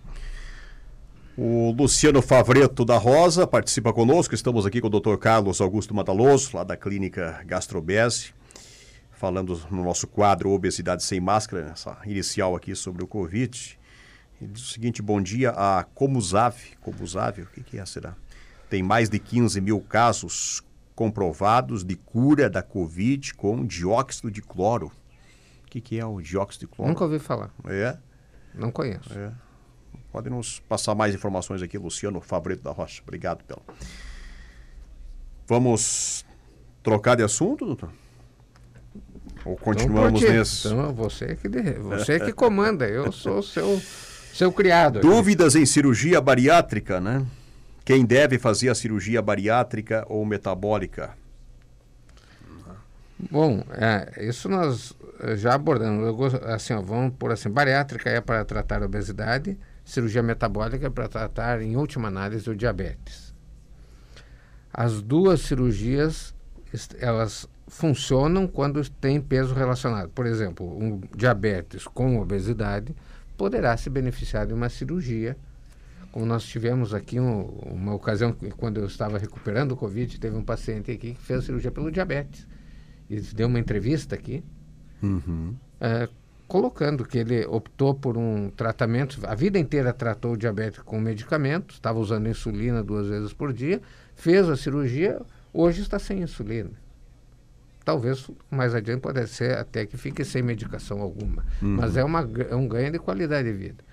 O 1.37 1.71
Luciano 1.71 2.21
Favreto 2.21 2.83
da 2.83 2.97
Rosa 2.97 3.47
participa 3.47 3.93
conosco. 3.93 4.35
Estamos 4.35 4.65
aqui 4.65 4.81
com 4.81 4.87
o 4.87 4.99
Dr. 4.99 5.15
Carlos 5.17 5.61
Augusto 5.61 5.93
Mataloso, 5.93 6.57
lá 6.57 6.63
da 6.63 6.75
Clínica 6.75 7.41
Gastrobese, 7.45 8.33
falando 9.11 9.59
no 9.71 9.83
nosso 9.83 10.07
quadro 10.07 10.51
Obesidade 10.51 11.03
Sem 11.03 11.19
Máscara, 11.19 11.71
essa 11.71 11.97
inicial 12.05 12.55
aqui 12.55 12.75
sobre 12.75 13.03
o 13.03 13.07
Covid. 13.07 13.79
Ele 14.41 14.51
diz 14.51 14.63
o 14.63 14.73
seguinte: 14.73 15.01
bom 15.01 15.21
dia 15.21 15.51
a 15.51 15.85
Comuzave. 15.95 16.75
Comuzave, 16.81 17.43
o 17.43 17.47
que, 17.47 17.63
que 17.63 17.79
é, 17.79 17.85
será? 17.85 18.13
Tem 18.69 18.83
mais 18.83 19.09
de 19.09 19.17
15 19.17 19.61
mil 19.61 19.79
casos 19.79 20.61
comprovados 21.01 21.83
de 21.83 21.95
cura 21.95 22.47
da 22.47 22.61
Covid 22.61 23.33
com 23.33 23.65
dióxido 23.65 24.29
de 24.29 24.39
cloro. 24.39 24.91
O 25.65 25.67
que, 25.71 25.81
que 25.81 25.99
é 25.99 26.05
o 26.05 26.21
dióxido 26.21 26.59
de 26.59 26.67
cloro? 26.67 26.91
Nunca 26.91 27.03
ouvi 27.03 27.17
falar. 27.17 27.49
É? 27.65 27.97
Não 28.53 28.69
conheço. 28.69 29.11
É. 29.17 29.31
Pode 30.11 30.29
nos 30.29 30.59
passar 30.59 30.93
mais 30.93 31.15
informações 31.15 31.63
aqui, 31.63 31.75
Luciano 31.75 32.21
Fabreto 32.21 32.61
da 32.61 32.69
Rocha. 32.69 33.01
Obrigado 33.01 33.43
pela. 33.45 33.63
Vamos 35.47 36.23
trocar 36.83 37.15
de 37.15 37.23
assunto, 37.23 37.65
doutor? 37.65 37.91
Ou 39.43 39.57
continuamos 39.57 40.21
então, 40.21 40.35
nesse? 40.35 40.67
Então, 40.67 40.93
você 40.93 41.35
que, 41.35 41.49
de... 41.49 41.61
você 41.81 42.19
que 42.19 42.31
comanda, 42.31 42.87
eu 42.87 43.11
sou 43.11 43.41
seu, 43.41 43.81
seu 44.31 44.51
criado. 44.51 44.99
aqui. 44.99 45.07
Dúvidas 45.07 45.55
em 45.55 45.65
cirurgia 45.65 46.21
bariátrica, 46.21 47.01
né? 47.01 47.25
Quem 47.83 48.05
deve 48.05 48.37
fazer 48.37 48.69
a 48.69 48.75
cirurgia 48.75 49.21
bariátrica 49.21 50.05
ou 50.07 50.25
metabólica? 50.25 51.15
Bom, 53.29 53.63
é, 53.71 54.25
isso 54.25 54.49
nós 54.49 54.93
eh, 55.19 55.35
já 55.35 55.53
abordamos. 55.53 56.07
Eu 56.07 56.49
assim, 56.51 56.73
ó, 56.73 56.81
vamos 56.81 57.13
por 57.17 57.31
assim, 57.31 57.49
bariátrica 57.49 58.09
é 58.09 58.19
para 58.19 58.43
tratar 58.43 58.81
a 58.81 58.85
obesidade, 58.85 59.57
cirurgia 59.85 60.23
metabólica 60.23 60.87
é 60.87 60.89
para 60.89 61.07
tratar, 61.07 61.61
em 61.61 61.75
última 61.75 62.07
análise, 62.07 62.49
o 62.49 62.55
diabetes. 62.55 63.33
As 64.73 65.01
duas 65.01 65.41
cirurgias, 65.41 66.33
elas 66.99 67.47
funcionam 67.67 68.47
quando 68.47 68.87
tem 68.89 69.21
peso 69.21 69.53
relacionado. 69.53 70.09
Por 70.09 70.25
exemplo, 70.25 70.65
um 70.65 71.01
diabetes 71.15 71.85
com 71.85 72.19
obesidade 72.19 72.95
poderá 73.37 73.75
se 73.77 73.89
beneficiar 73.89 74.47
de 74.47 74.53
uma 74.53 74.69
cirurgia, 74.69 75.37
como 76.11 76.25
nós 76.25 76.43
tivemos 76.43 76.93
aqui 76.93 77.19
um- 77.19 77.43
uma 77.65 77.93
ocasião, 77.93 78.35
quando 78.57 78.79
eu 78.79 78.85
estava 78.85 79.17
recuperando 79.17 79.71
o 79.71 79.77
Covid, 79.77 80.19
teve 80.19 80.35
um 80.35 80.43
paciente 80.43 80.91
aqui 80.91 81.13
que 81.13 81.21
fez 81.21 81.43
cirurgia 81.45 81.71
pelo 81.71 81.91
diabetes. 81.91 82.47
E 83.09 83.19
deu 83.19 83.47
uma 83.47 83.59
entrevista 83.59 84.15
aqui, 84.15 84.43
Uhum. 85.01 85.53
eh, 85.79 86.07
colocando 86.47 87.05
que 87.05 87.17
ele 87.17 87.45
optou 87.45 87.93
por 87.95 88.17
um 88.17 88.49
tratamento, 88.49 89.19
a 89.25 89.33
vida 89.35 89.57
inteira 89.57 89.91
tratou 89.93 90.33
o 90.33 90.37
diabetes 90.37 90.79
com 90.81 90.99
medicamentos, 90.99 91.75
estava 91.75 91.97
usando 91.99 92.27
insulina 92.27 92.83
duas 92.83 93.07
vezes 93.07 93.31
por 93.33 93.53
dia, 93.53 93.81
fez 94.15 94.47
a 94.49 94.55
cirurgia, 94.57 95.21
hoje 95.53 95.81
está 95.81 95.97
sem 95.97 96.21
insulina. 96.21 96.71
Talvez 97.83 98.29
mais 98.49 98.75
adiante 98.75 99.01
pode 99.01 99.25
ser 99.27 99.57
até 99.57 99.85
que 99.85 99.97
fique 99.97 100.23
sem 100.23 100.43
medicação 100.43 101.01
alguma, 101.01 101.43
mas 101.61 101.97
é, 101.97 102.03
uma, 102.03 102.29
é 102.49 102.55
um 102.55 102.67
ganho 102.67 102.91
de 102.91 102.99
qualidade 102.99 103.47
de 103.51 103.57
vida. 103.57 103.83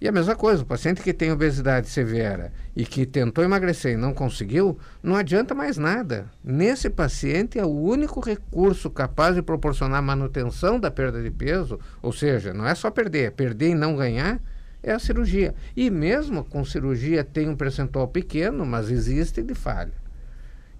E 0.00 0.06
a 0.06 0.12
mesma 0.12 0.36
coisa, 0.36 0.62
o 0.62 0.66
paciente 0.66 1.02
que 1.02 1.12
tem 1.12 1.32
obesidade 1.32 1.88
severa 1.88 2.52
e 2.76 2.84
que 2.84 3.04
tentou 3.04 3.42
emagrecer 3.42 3.94
e 3.94 3.96
não 3.96 4.14
conseguiu, 4.14 4.78
não 5.02 5.16
adianta 5.16 5.56
mais 5.56 5.76
nada. 5.76 6.30
Nesse 6.42 6.88
paciente 6.88 7.58
é 7.58 7.64
o 7.64 7.68
único 7.68 8.20
recurso 8.20 8.88
capaz 8.90 9.34
de 9.34 9.42
proporcionar 9.42 10.00
manutenção 10.00 10.78
da 10.78 10.88
perda 10.88 11.20
de 11.20 11.32
peso, 11.32 11.80
ou 12.00 12.12
seja, 12.12 12.54
não 12.54 12.64
é 12.64 12.76
só 12.76 12.92
perder, 12.92 13.26
é 13.26 13.30
perder 13.30 13.70
e 13.70 13.74
não 13.74 13.96
ganhar, 13.96 14.40
é 14.84 14.92
a 14.92 15.00
cirurgia. 15.00 15.52
E 15.76 15.90
mesmo 15.90 16.44
com 16.44 16.64
cirurgia 16.64 17.24
tem 17.24 17.48
um 17.48 17.56
percentual 17.56 18.06
pequeno, 18.06 18.64
mas 18.64 18.90
existe 18.90 19.42
de 19.42 19.54
falha. 19.54 19.92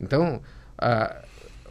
Então, 0.00 0.40
ah, 0.78 1.24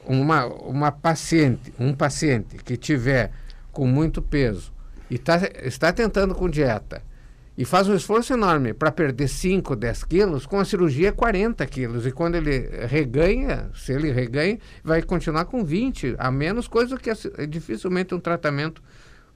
uma, 0.06 0.46
uma 0.46 0.92
paciente, 0.92 1.74
um 1.80 1.94
paciente 1.94 2.58
que 2.58 2.76
tiver 2.76 3.32
com 3.72 3.88
muito 3.88 4.22
peso 4.22 4.74
e 5.10 5.18
tá, 5.18 5.40
está 5.64 5.94
tentando 5.94 6.36
com 6.36 6.50
dieta 6.50 7.07
e 7.58 7.66
faz 7.66 7.90
um 7.90 7.96
esforço 7.96 8.34
enorme 8.34 8.74
para 8.74 8.92
perder 8.92 9.28
5, 9.28 9.76
10 9.76 10.04
quilos, 10.04 10.46
com 10.46 10.60
a 10.60 10.66
cirurgia 10.66 11.10
é 11.10 11.12
40 11.12 11.66
quilos. 11.66 12.06
E 12.06 12.12
quando 12.12 12.36
ele 12.36 12.60
reganha, 12.86 13.72
se 13.74 13.92
ele 13.92 14.12
reganha, 14.12 14.60
vai 14.84 15.02
continuar 15.02 15.46
com 15.46 15.66
20, 15.66 16.16
a 16.20 16.30
menos 16.30 16.68
coisa 16.68 16.98
que 16.98 17.10
dificilmente 17.48 18.14
um 18.14 18.20
tratamento 18.20 18.84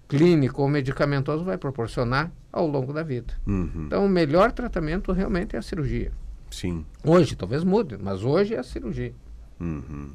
clínico 0.08 0.62
ou 0.62 0.68
medicamentoso 0.68 1.44
vai 1.44 1.58
proporcionar 1.58 2.32
ao 2.52 2.68
longo 2.68 2.94
da 2.94 3.02
vida. 3.02 3.34
Uhum. 3.48 3.86
Então, 3.88 4.06
o 4.06 4.10
melhor 4.10 4.52
tratamento 4.52 5.12
realmente 5.12 5.56
é 5.56 5.60
a 5.60 5.62
cirurgia. 5.62 6.12
Sim. 6.52 6.86
Hoje, 7.04 7.36
talvez 7.36 7.64
mude, 7.64 7.98
mas 7.98 8.24
hoje 8.24 8.54
é 8.54 8.60
a 8.60 8.64
cirurgia. 8.64 9.16
Uhum. 9.60 10.12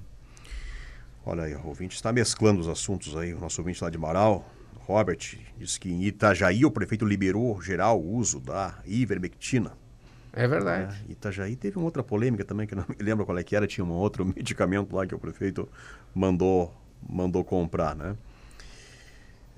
Olha 1.25 1.44
aí, 1.44 1.54
o 1.56 1.66
ouvinte 1.66 1.96
está 1.96 2.12
mesclando 2.12 2.60
os 2.60 2.68
assuntos 2.68 3.16
aí. 3.16 3.34
O 3.34 3.40
nosso 3.40 3.60
ouvinte 3.60 3.82
lá 3.82 3.90
de 3.90 3.98
Marau, 3.98 4.48
Robert, 4.87 5.19
disse 5.59 5.81
que 5.81 5.90
em 5.90 6.05
Itajaí 6.05 6.64
o 6.64 6.71
prefeito 6.71 7.05
liberou 7.05 7.61
geral 7.61 8.00
o 8.00 8.14
uso 8.14 8.38
da 8.38 8.78
ivermectina. 8.87 9.73
É 10.33 10.47
verdade. 10.47 10.97
É, 11.09 11.12
Itajaí 11.12 11.57
teve 11.57 11.76
uma 11.76 11.87
outra 11.87 12.05
polêmica 12.05 12.45
também, 12.45 12.69
que 12.69 12.75
eu 12.75 12.78
não 12.78 12.85
me 12.88 12.95
lembro 13.05 13.26
qual 13.26 13.37
é 13.37 13.43
que 13.43 13.57
era, 13.57 13.66
tinha 13.66 13.85
um 13.85 13.90
outro 13.90 14.25
medicamento 14.37 14.95
lá 14.95 15.05
que 15.05 15.14
o 15.14 15.19
prefeito 15.19 15.69
mandou, 16.14 16.73
mandou 17.09 17.43
comprar, 17.43 17.97
né? 17.97 18.16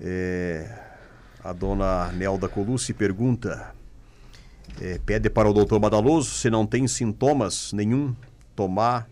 É, 0.01 0.67
a 1.43 1.53
dona 1.53 2.11
Nelda 2.11 2.49
Colucci 2.49 2.91
pergunta, 2.93 3.75
é, 4.81 4.97
pede 5.05 5.29
para 5.29 5.47
o 5.47 5.53
doutor 5.53 5.79
Madaloso, 5.79 6.31
se 6.31 6.49
não 6.49 6.65
tem 6.65 6.87
sintomas 6.87 7.71
nenhum, 7.71 8.15
tomar 8.55 9.07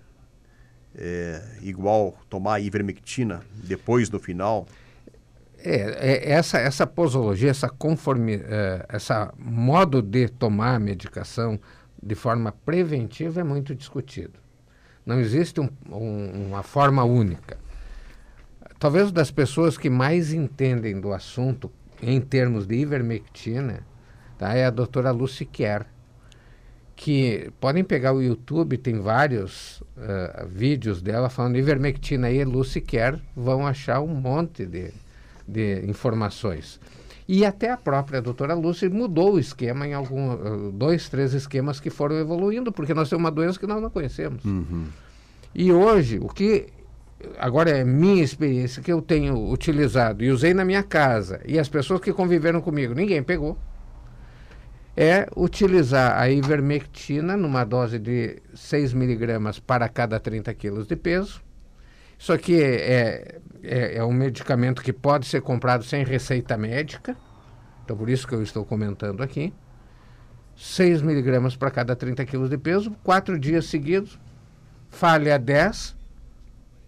é, 0.95 1.43
igual, 1.61 2.17
tomar 2.27 2.59
ivermectina 2.59 3.41
depois 3.53 4.09
no 4.09 4.19
final. 4.19 4.65
É, 5.63 5.75
é, 6.11 6.31
essa, 6.31 6.59
essa 6.59 6.85
posologia, 6.85 7.49
essa 7.49 7.67
conforme, 7.67 8.35
eh, 8.35 8.85
essa 8.89 9.33
modo 9.37 10.01
de 10.01 10.29
tomar 10.29 10.75
a 10.75 10.79
medicação 10.79 11.59
de 12.01 12.13
forma 12.15 12.51
preventiva 12.65 13.41
é 13.41 13.43
muito 13.43 13.73
discutido. 13.73 14.39
Não 15.05 15.19
existe 15.19 15.59
um- 15.59 15.69
um- 15.89 16.47
uma 16.49 16.61
forma 16.63 17.03
única. 17.03 17.57
Talvez 18.79 19.11
das 19.11 19.31
pessoas 19.31 19.77
que 19.77 19.89
mais 19.89 20.31
entendem 20.31 20.99
do 21.01 21.11
assunto 21.11 21.71
em 22.01 22.21
termos 22.21 22.67
de 22.67 22.75
ivermectina 22.75 23.79
tá, 24.37 24.53
é 24.53 24.65
a 24.65 24.69
doutora 24.69 25.09
Lucy 25.09 25.45
Kerr, 25.45 25.85
que 26.95 27.51
podem 27.59 27.83
pegar 27.83 28.13
o 28.13 28.21
YouTube, 28.21 28.77
tem 28.77 28.99
vários 28.99 29.81
eh, 29.97 30.45
vídeos 30.49 31.01
dela 31.01 31.29
falando 31.29 31.57
ivermectina 31.57 32.29
e 32.29 32.43
Lucy 32.43 32.81
Kerr, 32.81 33.19
vão 33.35 33.65
achar 33.65 33.99
um 34.01 34.13
monte 34.13 34.65
de, 34.65 34.91
de 35.47 35.85
informações. 35.85 36.79
E 37.27 37.45
até 37.45 37.71
a 37.71 37.77
própria 37.77 38.21
doutora 38.21 38.53
Lucy 38.53 38.87
mudou 38.87 39.33
o 39.33 39.39
esquema 39.39 39.85
em 39.85 39.93
algum, 39.93 40.31
eh, 40.31 40.71
dois, 40.73 41.09
três 41.09 41.33
esquemas 41.33 41.79
que 41.79 41.89
foram 41.89 42.17
evoluindo, 42.17 42.71
porque 42.71 42.93
nós 42.93 43.09
temos 43.09 43.23
uma 43.23 43.31
doença 43.31 43.59
que 43.59 43.67
nós 43.67 43.81
não 43.81 43.89
conhecemos. 43.89 44.41
E 45.53 45.71
hoje, 45.71 46.19
o 46.19 46.27
que 46.27 46.67
agora 47.37 47.69
é 47.71 47.83
minha 47.83 48.23
experiência 48.23 48.81
que 48.81 48.91
eu 48.91 49.01
tenho 49.01 49.51
utilizado 49.51 50.23
e 50.23 50.31
usei 50.31 50.53
na 50.53 50.63
minha 50.63 50.83
casa, 50.83 51.41
e 51.45 51.59
as 51.59 51.67
pessoas 51.67 51.99
que 51.99 52.13
conviveram 52.13 52.61
comigo, 52.61 52.93
ninguém 52.93 53.21
pegou, 53.21 53.57
é 54.95 55.27
utilizar 55.35 56.19
a 56.19 56.29
ivermectina 56.29 57.37
numa 57.37 57.63
dose 57.63 57.99
de 57.99 58.41
6 58.55 58.93
miligramas 58.93 59.59
para 59.59 59.87
cada 59.87 60.19
30 60.19 60.51
quilos 60.55 60.87
de 60.87 60.95
peso. 60.95 61.41
Isso 62.17 62.33
aqui 62.33 62.61
é, 62.61 63.39
é, 63.63 63.97
é 63.97 64.03
um 64.03 64.11
medicamento 64.11 64.81
que 64.81 64.93
pode 64.93 65.25
ser 65.25 65.41
comprado 65.41 65.83
sem 65.83 66.03
receita 66.03 66.57
médica, 66.57 67.15
então 67.83 67.95
por 67.95 68.09
isso 68.09 68.27
que 68.27 68.33
eu 68.33 68.41
estou 68.41 68.65
comentando 68.65 69.21
aqui. 69.21 69.53
6 70.55 71.01
miligramas 71.01 71.55
para 71.55 71.69
cada 71.69 71.95
30 71.95 72.25
quilos 72.25 72.49
de 72.49 72.57
peso, 72.57 72.91
quatro 73.03 73.37
dias 73.39 73.65
seguidos, 73.65 74.19
falha 74.89 75.37
10, 75.37 75.96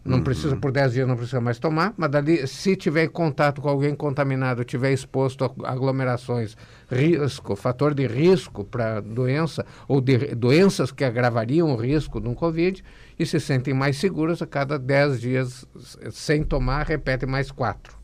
não 0.05 0.23
precisa 0.23 0.55
por 0.55 0.71
10 0.71 0.93
dias, 0.93 1.07
não 1.07 1.15
precisa 1.17 1.41
mais 1.41 1.59
tomar, 1.59 1.93
mas 1.97 2.09
dali, 2.09 2.47
se 2.47 2.75
tiver 2.75 3.07
contato 3.09 3.61
com 3.61 3.67
alguém 3.69 3.93
contaminado, 3.93 4.63
tiver 4.63 4.91
exposto 4.91 5.43
a 5.43 5.71
aglomerações, 5.71 6.55
risco, 6.89 7.55
fator 7.55 7.93
de 7.93 8.07
risco 8.07 8.63
para 8.63 9.01
doença, 9.01 9.65
ou 9.87 9.99
de 10.01 10.17
doenças 10.35 10.91
que 10.91 11.03
agravariam 11.03 11.71
o 11.71 11.75
risco 11.75 12.19
de 12.21 12.27
um 12.27 12.33
Covid, 12.33 12.83
e 13.19 13.25
se 13.25 13.39
sentem 13.39 13.73
mais 13.73 13.97
seguros, 13.97 14.41
a 14.41 14.47
cada 14.47 14.79
10 14.79 15.19
dias, 15.19 15.65
sem 16.11 16.43
tomar, 16.43 16.85
repete 16.87 17.25
mais 17.25 17.51
4. 17.51 17.97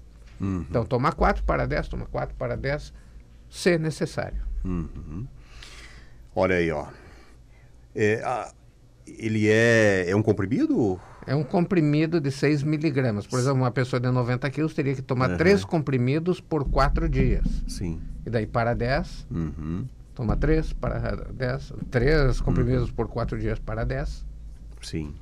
Então, 0.70 0.86
tomar 0.86 1.14
4 1.14 1.44
para 1.44 1.66
10, 1.66 1.88
toma 1.88 2.06
4 2.08 2.36
para 2.36 2.58
10, 2.58 2.94
se 3.50 3.78
necessário. 3.78 4.42
Olha 6.36 6.56
aí, 6.58 6.70
ó. 6.72 6.88
É, 7.96 8.22
a- 8.22 8.52
ele 9.08 9.48
é, 9.50 10.10
é 10.10 10.16
um 10.16 10.22
comprimido? 10.22 11.00
É 11.28 11.36
um 11.36 11.44
comprimido 11.44 12.20
de 12.22 12.30
6 12.32 12.64
miligramas. 12.64 13.26
Por 13.26 13.40
exemplo, 13.40 13.62
uma 13.62 13.72
pessoa 13.72 14.00
de 14.00 14.10
90 14.10 14.50
quilos 14.50 14.74
teria 14.74 14.94
que 14.96 15.02
tomar 15.02 15.32
Uhum. 15.32 15.38
três 15.38 15.66
comprimidos 15.66 16.40
por 16.40 16.64
quatro 16.70 17.10
dias. 17.10 17.46
Sim. 17.68 18.00
E 18.26 18.30
daí 18.30 18.46
para 18.46 18.74
10, 18.74 19.26
Uhum. 19.32 19.86
toma 20.14 20.36
três 20.36 20.72
para 20.74 21.00
10. 21.32 21.74
Três 21.90 22.40
comprimidos 22.42 22.92
por 22.92 23.08
quatro 23.08 23.40
dias 23.40 23.58
para 23.60 23.84
10. 23.84 24.26
Sim. 24.82 25.14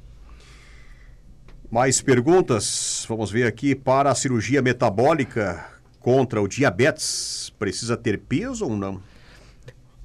Mais 1.71 2.01
perguntas? 2.01 3.05
Vamos 3.09 3.31
ver 3.31 3.47
aqui. 3.47 3.73
Para 3.73 4.11
a 4.11 4.15
cirurgia 4.15 4.61
metabólica 4.61 5.65
contra 5.99 6.41
o 6.41 6.47
diabetes, 6.47 7.51
precisa 7.57 7.97
ter 7.97 8.19
peso 8.19 8.65
ou 8.65 8.75
não? 8.77 9.01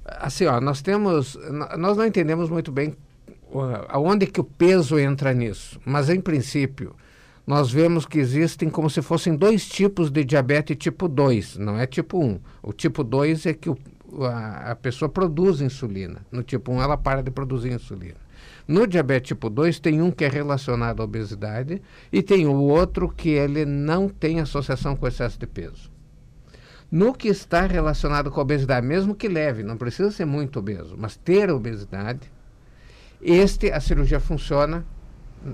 Assim, 0.05 0.45
ó, 0.45 0.59
nós 0.59 0.81
temos, 0.81 1.37
nós 1.77 1.95
não 1.95 2.05
entendemos 2.05 2.49
muito 2.49 2.71
bem 2.71 2.95
aonde 3.87 4.27
que 4.27 4.39
o 4.39 4.43
peso 4.43 4.99
entra 4.99 5.33
nisso, 5.33 5.79
mas 5.85 6.09
em 6.09 6.21
princípio 6.21 6.95
nós 7.49 7.71
vemos 7.71 8.05
que 8.05 8.19
existem 8.19 8.69
como 8.69 8.91
se 8.91 9.01
fossem 9.01 9.35
dois 9.35 9.67
tipos 9.67 10.11
de 10.11 10.23
diabetes 10.23 10.77
tipo 10.77 11.07
2, 11.07 11.57
não 11.57 11.79
é 11.79 11.87
tipo 11.87 12.23
1. 12.23 12.39
O 12.61 12.71
tipo 12.71 13.03
2 13.03 13.47
é 13.47 13.53
que 13.53 13.71
o, 13.71 13.77
a, 14.23 14.71
a 14.71 14.75
pessoa 14.75 15.09
produz 15.09 15.59
insulina. 15.59 16.23
No 16.31 16.43
tipo 16.43 16.71
1 16.71 16.79
ela 16.79 16.95
para 16.95 17.23
de 17.23 17.31
produzir 17.31 17.71
insulina. 17.71 18.17
No 18.67 18.85
diabetes 18.85 19.29
tipo 19.29 19.49
2 19.49 19.79
tem 19.79 19.99
um 19.99 20.11
que 20.11 20.25
é 20.25 20.27
relacionado 20.27 21.01
à 21.01 21.05
obesidade 21.05 21.81
e 22.13 22.21
tem 22.21 22.45
o 22.45 22.53
outro 22.53 23.09
que 23.09 23.29
ele 23.29 23.65
não 23.65 24.07
tem 24.07 24.39
associação 24.39 24.95
com 24.95 25.07
excesso 25.07 25.39
de 25.39 25.47
peso. 25.47 25.91
No 26.91 27.15
que 27.15 27.29
está 27.29 27.65
relacionado 27.65 28.29
com 28.29 28.39
a 28.39 28.43
obesidade, 28.43 28.85
mesmo 28.85 29.15
que 29.15 29.27
leve, 29.27 29.63
não 29.63 29.75
precisa 29.75 30.11
ser 30.11 30.25
muito 30.25 30.59
obeso, 30.59 30.95
mas 30.95 31.15
ter 31.15 31.49
obesidade, 31.49 32.31
este, 33.21 33.71
a 33.71 33.79
cirurgia 33.79 34.19
funciona. 34.19 34.85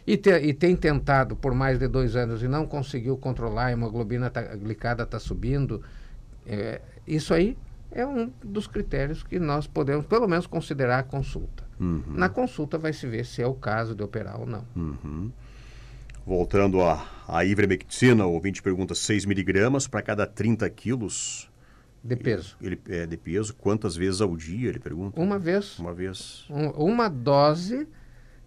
e, 0.05 0.17
te- 0.17 0.31
e 0.37 0.53
tem 0.53 0.75
tentado 0.75 1.33
por 1.33 1.53
mais 1.53 1.79
de 1.79 1.87
dois 1.87 2.15
anos 2.17 2.43
e 2.43 2.47
não 2.47 2.67
conseguiu 2.67 3.15
controlar, 3.15 3.67
a 3.67 3.71
hemoglobina 3.71 4.29
tá, 4.29 4.41
a 4.41 4.55
glicada 4.57 5.03
está 5.03 5.17
subindo, 5.17 5.81
é, 6.45 6.81
isso 7.07 7.33
aí 7.33 7.57
é 7.89 8.05
um 8.05 8.31
dos 8.43 8.67
critérios 8.67 9.23
que 9.23 9.39
nós 9.39 9.65
podemos, 9.65 10.05
pelo 10.05 10.27
menos, 10.27 10.45
considerar 10.47 10.99
a 10.99 11.03
consulta. 11.03 11.63
Uhum. 11.79 12.03
Na 12.09 12.27
consulta 12.27 12.77
vai 12.77 12.91
se 12.91 13.07
ver 13.07 13.25
se 13.25 13.41
é 13.41 13.47
o 13.47 13.53
caso 13.53 13.95
de 13.95 14.03
operar 14.03 14.39
ou 14.41 14.45
não. 14.45 14.65
Uhum. 14.75 15.31
Voltando 16.35 16.81
à, 16.81 17.05
à 17.27 17.43
ivermectina, 17.43 18.25
o 18.25 18.31
ouvinte 18.31 18.61
pergunta 18.61 18.95
6 18.95 19.25
miligramas 19.25 19.85
para 19.85 20.01
cada 20.01 20.25
30 20.25 20.69
quilos 20.69 21.51
De 22.01 22.15
peso. 22.15 22.55
ele, 22.61 22.79
é, 22.87 23.05
de 23.05 23.17
peso. 23.17 23.53
Quantas 23.53 23.97
vezes 23.97 24.21
ao 24.21 24.37
dia, 24.37 24.69
ele 24.69 24.79
pergunta? 24.79 25.19
Uma 25.19 25.37
vez, 25.37 25.77
Uma 25.77 25.93
vez. 25.93 26.45
um- 26.49 26.69
uma 26.69 27.09
dose 27.09 27.85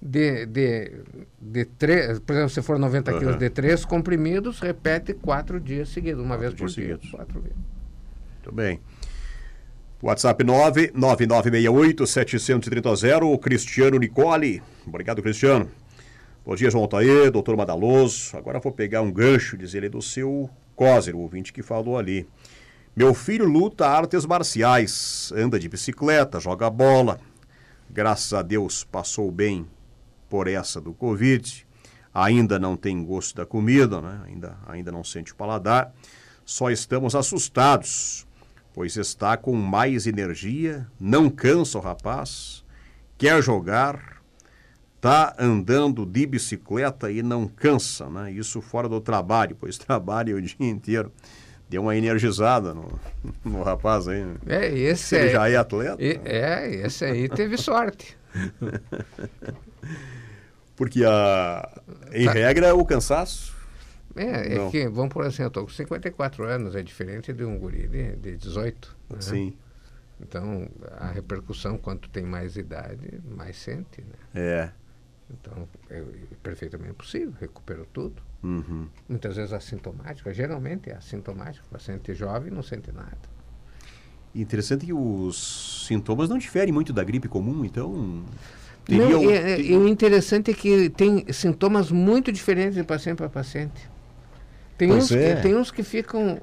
de, 0.01 0.47
de, 0.47 0.93
de 1.39 1.67
três, 1.67 2.19
por 2.21 2.33
exemplo, 2.33 2.49
se 2.55 2.63
for 2.63 2.79
90 2.79 3.11
Aham. 3.11 3.19
quilos 3.21 3.37
de 3.39 3.51
três 3.51 3.85
comprimidos, 3.85 4.61
repete 4.61 5.13
quatro 5.13 5.61
dias 5.61 5.91
seguidos, 5.91 6.25
uma 6.25 6.39
Quatro 6.39 6.49
vez 6.49 6.55
por 6.55 6.69
dia. 6.71 6.75
seguidos. 6.97 7.11
Quatro 7.11 7.39
vezes. 7.43 7.59
Muito 8.37 8.51
bem. 8.53 8.81
WhatsApp 10.03 10.43
99968-730, 10.43 13.23
o 13.25 13.39
Cristiano 13.39 13.99
Nicole. 13.99 14.63
Obrigado, 14.87 15.23
Cristiano. 15.23 15.69
Bom 16.47 16.55
dia, 16.55 16.71
João 16.71 16.85
Altair, 16.85 17.31
doutor 17.31 17.57
Madaloso. 17.57 18.37
Agora 18.37 18.61
vou 18.61 18.71
pegar 18.71 19.01
um 19.01 19.11
gancho, 19.11 19.57
diz 19.57 19.73
ele, 19.73 19.89
do 19.89 20.03
seu 20.03 20.51
Coser, 20.77 21.17
o 21.17 21.21
ouvinte 21.21 21.51
que 21.55 21.63
falou 21.63 21.97
ali. 21.97 22.29
Meu 22.95 23.15
filho 23.15 23.47
luta 23.47 23.89
artes 23.89 24.27
marciais, 24.27 25.33
anda 25.35 25.59
de 25.59 25.71
bicicleta, 25.71 26.39
joga 26.39 26.69
bola. 26.69 27.19
Graças 27.89 28.35
a 28.35 28.43
Deus 28.43 28.85
passou 28.85 29.31
bem 29.31 29.67
por 30.29 30.47
essa 30.47 30.83
do 30.83 30.93
Covid. 30.93 31.67
Ainda 32.13 32.59
não 32.59 32.77
tem 32.77 33.03
gosto 33.03 33.37
da 33.37 33.47
comida, 33.47 34.03
né? 34.03 34.21
ainda, 34.27 34.59
ainda 34.67 34.93
não 34.93 35.03
sente 35.03 35.33
o 35.33 35.37
paladar. 35.37 35.95
Só 36.45 36.71
estamos 36.71 37.15
assustados, 37.15 38.27
pois 38.75 38.99
está 38.99 39.35
com 39.39 39.55
mais 39.55 40.07
energia, 40.07 40.87
não 41.01 41.31
cansa 41.31 41.79
o 41.79 41.81
rapaz, 41.81 42.63
quer 43.17 43.43
jogar, 43.43 44.14
tá 45.05 45.37
andando 45.39 46.07
de 46.07 46.25
bicicleta 46.27 47.11
e 47.13 47.23
não 47.23 47.47
cansa, 47.47 48.09
né? 48.09 48.33
Isso 48.33 48.63
fora 48.63 48.89
do 48.89 49.03
trabalho, 49.03 49.55
pois 49.55 49.77
trabalha 49.77 50.35
o 50.35 50.41
dia 50.41 50.57
inteiro. 50.61 51.13
Deu 51.69 51.83
uma 51.83 51.95
energizada 51.95 52.73
no, 52.73 52.99
no 53.45 53.63
rapaz 53.63 54.09
aí. 54.09 54.25
né? 54.25 54.37
É, 54.47 54.73
esse 54.73 55.03
Se 55.05 55.17
ele 55.17 55.29
é, 55.29 55.33
já 55.33 55.51
é 55.51 55.57
atleta. 55.57 56.03
e- 56.03 56.19
é, 56.25 56.75
esse 56.87 57.05
aí 57.05 57.29
teve 57.29 57.59
sorte. 57.59 58.17
Porque 60.77 61.05
a, 61.05 61.81
em 62.13 62.25
Tá. 62.25 62.33
regra 62.33 62.75
o 62.75 62.85
cansaço. 62.85 63.55
É, 64.17 64.55
é 64.55 64.59
Não. 64.59 64.71
que, 64.71 64.89
vamos 64.89 65.13
por 65.13 65.25
assim, 65.27 65.43
eu 65.43 65.49
estou 65.49 65.65
com 65.65 65.71
54 65.71 66.45
anos, 66.45 66.75
é 66.75 66.83
diferente 66.83 67.33
de 67.33 67.45
um 67.45 67.59
guri 67.59 67.87
de, 67.89 68.17
de 68.17 68.37
18. 68.37 68.97
né? 69.11 69.17
Sim. 69.21 69.57
Então, 70.21 70.69
a 70.99 71.09
repercussão, 71.11 71.77
quanto 71.77 72.09
tem 72.09 72.25
mais 72.25 72.57
idade, 72.57 73.21
mais 73.37 73.57
sente, 73.57 74.01
né? 74.01 74.15
É. 74.35 74.71
Então, 75.31 75.67
é 75.91 76.03
perfeitamente 76.43 76.95
possível, 76.95 77.33
recuperou 77.41 77.87
tudo. 77.93 78.23
Uhum. 78.43 78.89
Muitas 79.09 79.37
vezes 79.37 79.53
assintomático, 79.53 80.31
geralmente 80.33 80.91
é 80.91 80.95
assintomático, 80.95 81.67
o 81.67 81.71
paciente 81.71 82.13
jovem 82.15 82.51
não 82.51 82.63
sente 82.63 82.93
nada. 82.93 83.17
Interessante 84.35 84.85
que 84.85 84.93
os 84.93 85.87
sintomas 85.87 86.29
não 86.29 86.37
diferem 86.37 86.73
muito 86.73 86.93
da 86.93 87.03
gripe 87.05 87.29
comum, 87.29 87.65
então. 87.65 88.25
Não, 88.89 89.31
é- 89.31 89.61
e 89.61 89.75
o 89.77 89.89
interessante 89.89 90.51
é 90.51 90.55
que 90.55 90.91
tem 90.91 91.25
sintomas 91.33 91.91
muito 91.91 92.31
diferentes 92.31 92.75
de 92.75 92.83
paciente 92.85 93.19
para 93.19 93.29
paciente. 93.29 93.89
Tem 94.77 94.89
Pois 94.89 95.05
uns, 95.05 95.13
é. 95.13 95.37
que, 95.37 95.43
tem 95.43 95.57
uns 95.57 95.71
que 95.71 95.83
ficam 95.83 96.41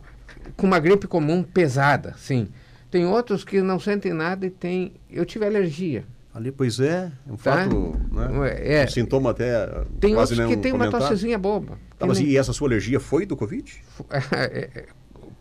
com 0.56 0.66
uma 0.66 0.80
gripe 0.80 1.06
comum 1.06 1.44
pesada, 1.44 2.16
sim. 2.18 2.48
Tem 2.90 3.06
outros 3.06 3.44
que 3.44 3.62
não 3.62 3.80
sentem 3.80 4.14
nada 4.14 4.46
e 4.46 4.50
tem. 4.50 4.94
Eu 5.10 5.26
tive 5.26 5.46
alergia. 5.46 6.04
Ali, 6.34 6.52
pois 6.52 6.80
é, 6.80 7.12
é 7.28 7.32
um 7.32 7.36
Tá? 7.36 7.64
fato. 7.64 8.00
Né? 8.12 8.80
É. 8.82 8.86
Um 8.86 8.88
sintoma 8.88 9.32
até. 9.32 9.68
Tem 10.00 10.14
quase 10.14 10.34
outros 10.34 10.50
que 10.50 10.56
não 10.56 10.62
tem 10.62 10.72
uma 10.72 10.86
comentar. 10.86 11.02
tossezinha 11.02 11.38
boba. 11.38 11.78
Tá, 11.98 11.98
que 12.00 12.06
mas 12.08 12.20
não- 12.20 12.26
e 12.26 12.38
essa 12.38 12.54
sua 12.54 12.68
alergia 12.70 13.00
foi 13.00 13.26
do 13.26 13.36
Covid? 13.36 13.84
É, 14.32 14.86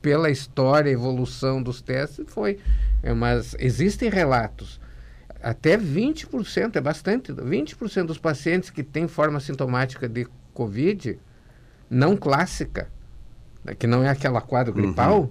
pela 0.02 0.30
história, 0.30 0.90
evolução 0.90 1.62
dos 1.62 1.80
testes, 1.82 2.24
foi. 2.28 2.58
É, 3.02 3.12
mas 3.14 3.54
existem 3.58 4.08
relatos. 4.10 4.80
até 5.42 5.76
20%, 5.78 6.76
é 6.76 6.80
bastante, 6.82 7.32
20% 7.32 8.04
dos 8.08 8.18
pacientes 8.18 8.68
que 8.68 8.82
têm 8.82 9.08
forma 9.08 9.40
sintomática 9.40 10.06
de 10.08 10.26
Covid 10.52 11.18
não 11.88 12.14
clássica, 12.16 12.90
né, 13.64 13.74
que 13.74 13.86
não 13.86 14.02
é 14.04 14.08
aquela 14.10 14.40
quadro 14.42 14.72
gripal, 14.74 15.20
uhum. 15.22 15.30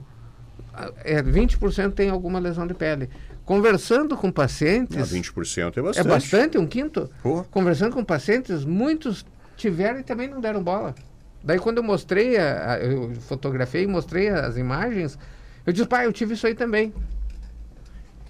é, 1.04 1.22
20% 1.22 1.94
tem 1.94 2.10
alguma 2.10 2.40
lesão 2.40 2.66
de 2.66 2.74
pele. 2.74 3.08
Conversando 3.50 4.16
com 4.16 4.32
pacientes. 4.32 4.96
Ah, 4.96 5.16
20% 5.16 5.78
é 5.78 5.82
bastante. 5.82 6.00
É 6.00 6.04
bastante, 6.08 6.58
um 6.60 6.68
quinto. 6.68 7.10
Pô. 7.24 7.44
Conversando 7.46 7.96
com 7.96 8.04
pacientes, 8.04 8.64
muitos 8.64 9.26
tiveram 9.58 10.00
e 10.00 10.04
também 10.04 10.28
não 10.28 10.40
deram 10.40 10.62
bola. 10.62 10.94
Daí 11.44 11.58
quando 11.58 11.78
eu 11.78 11.84
mostrei, 11.84 12.38
a, 12.38 12.74
a, 12.74 12.80
eu 12.80 13.12
fotografei 13.22 13.86
e 13.86 13.88
mostrei 13.88 14.30
as 14.30 14.56
imagens, 14.56 15.18
eu 15.66 15.74
disse, 15.74 15.88
pai, 15.88 16.06
eu 16.06 16.14
tive 16.14 16.36
isso 16.36 16.46
aí 16.46 16.54
também. 16.54 16.94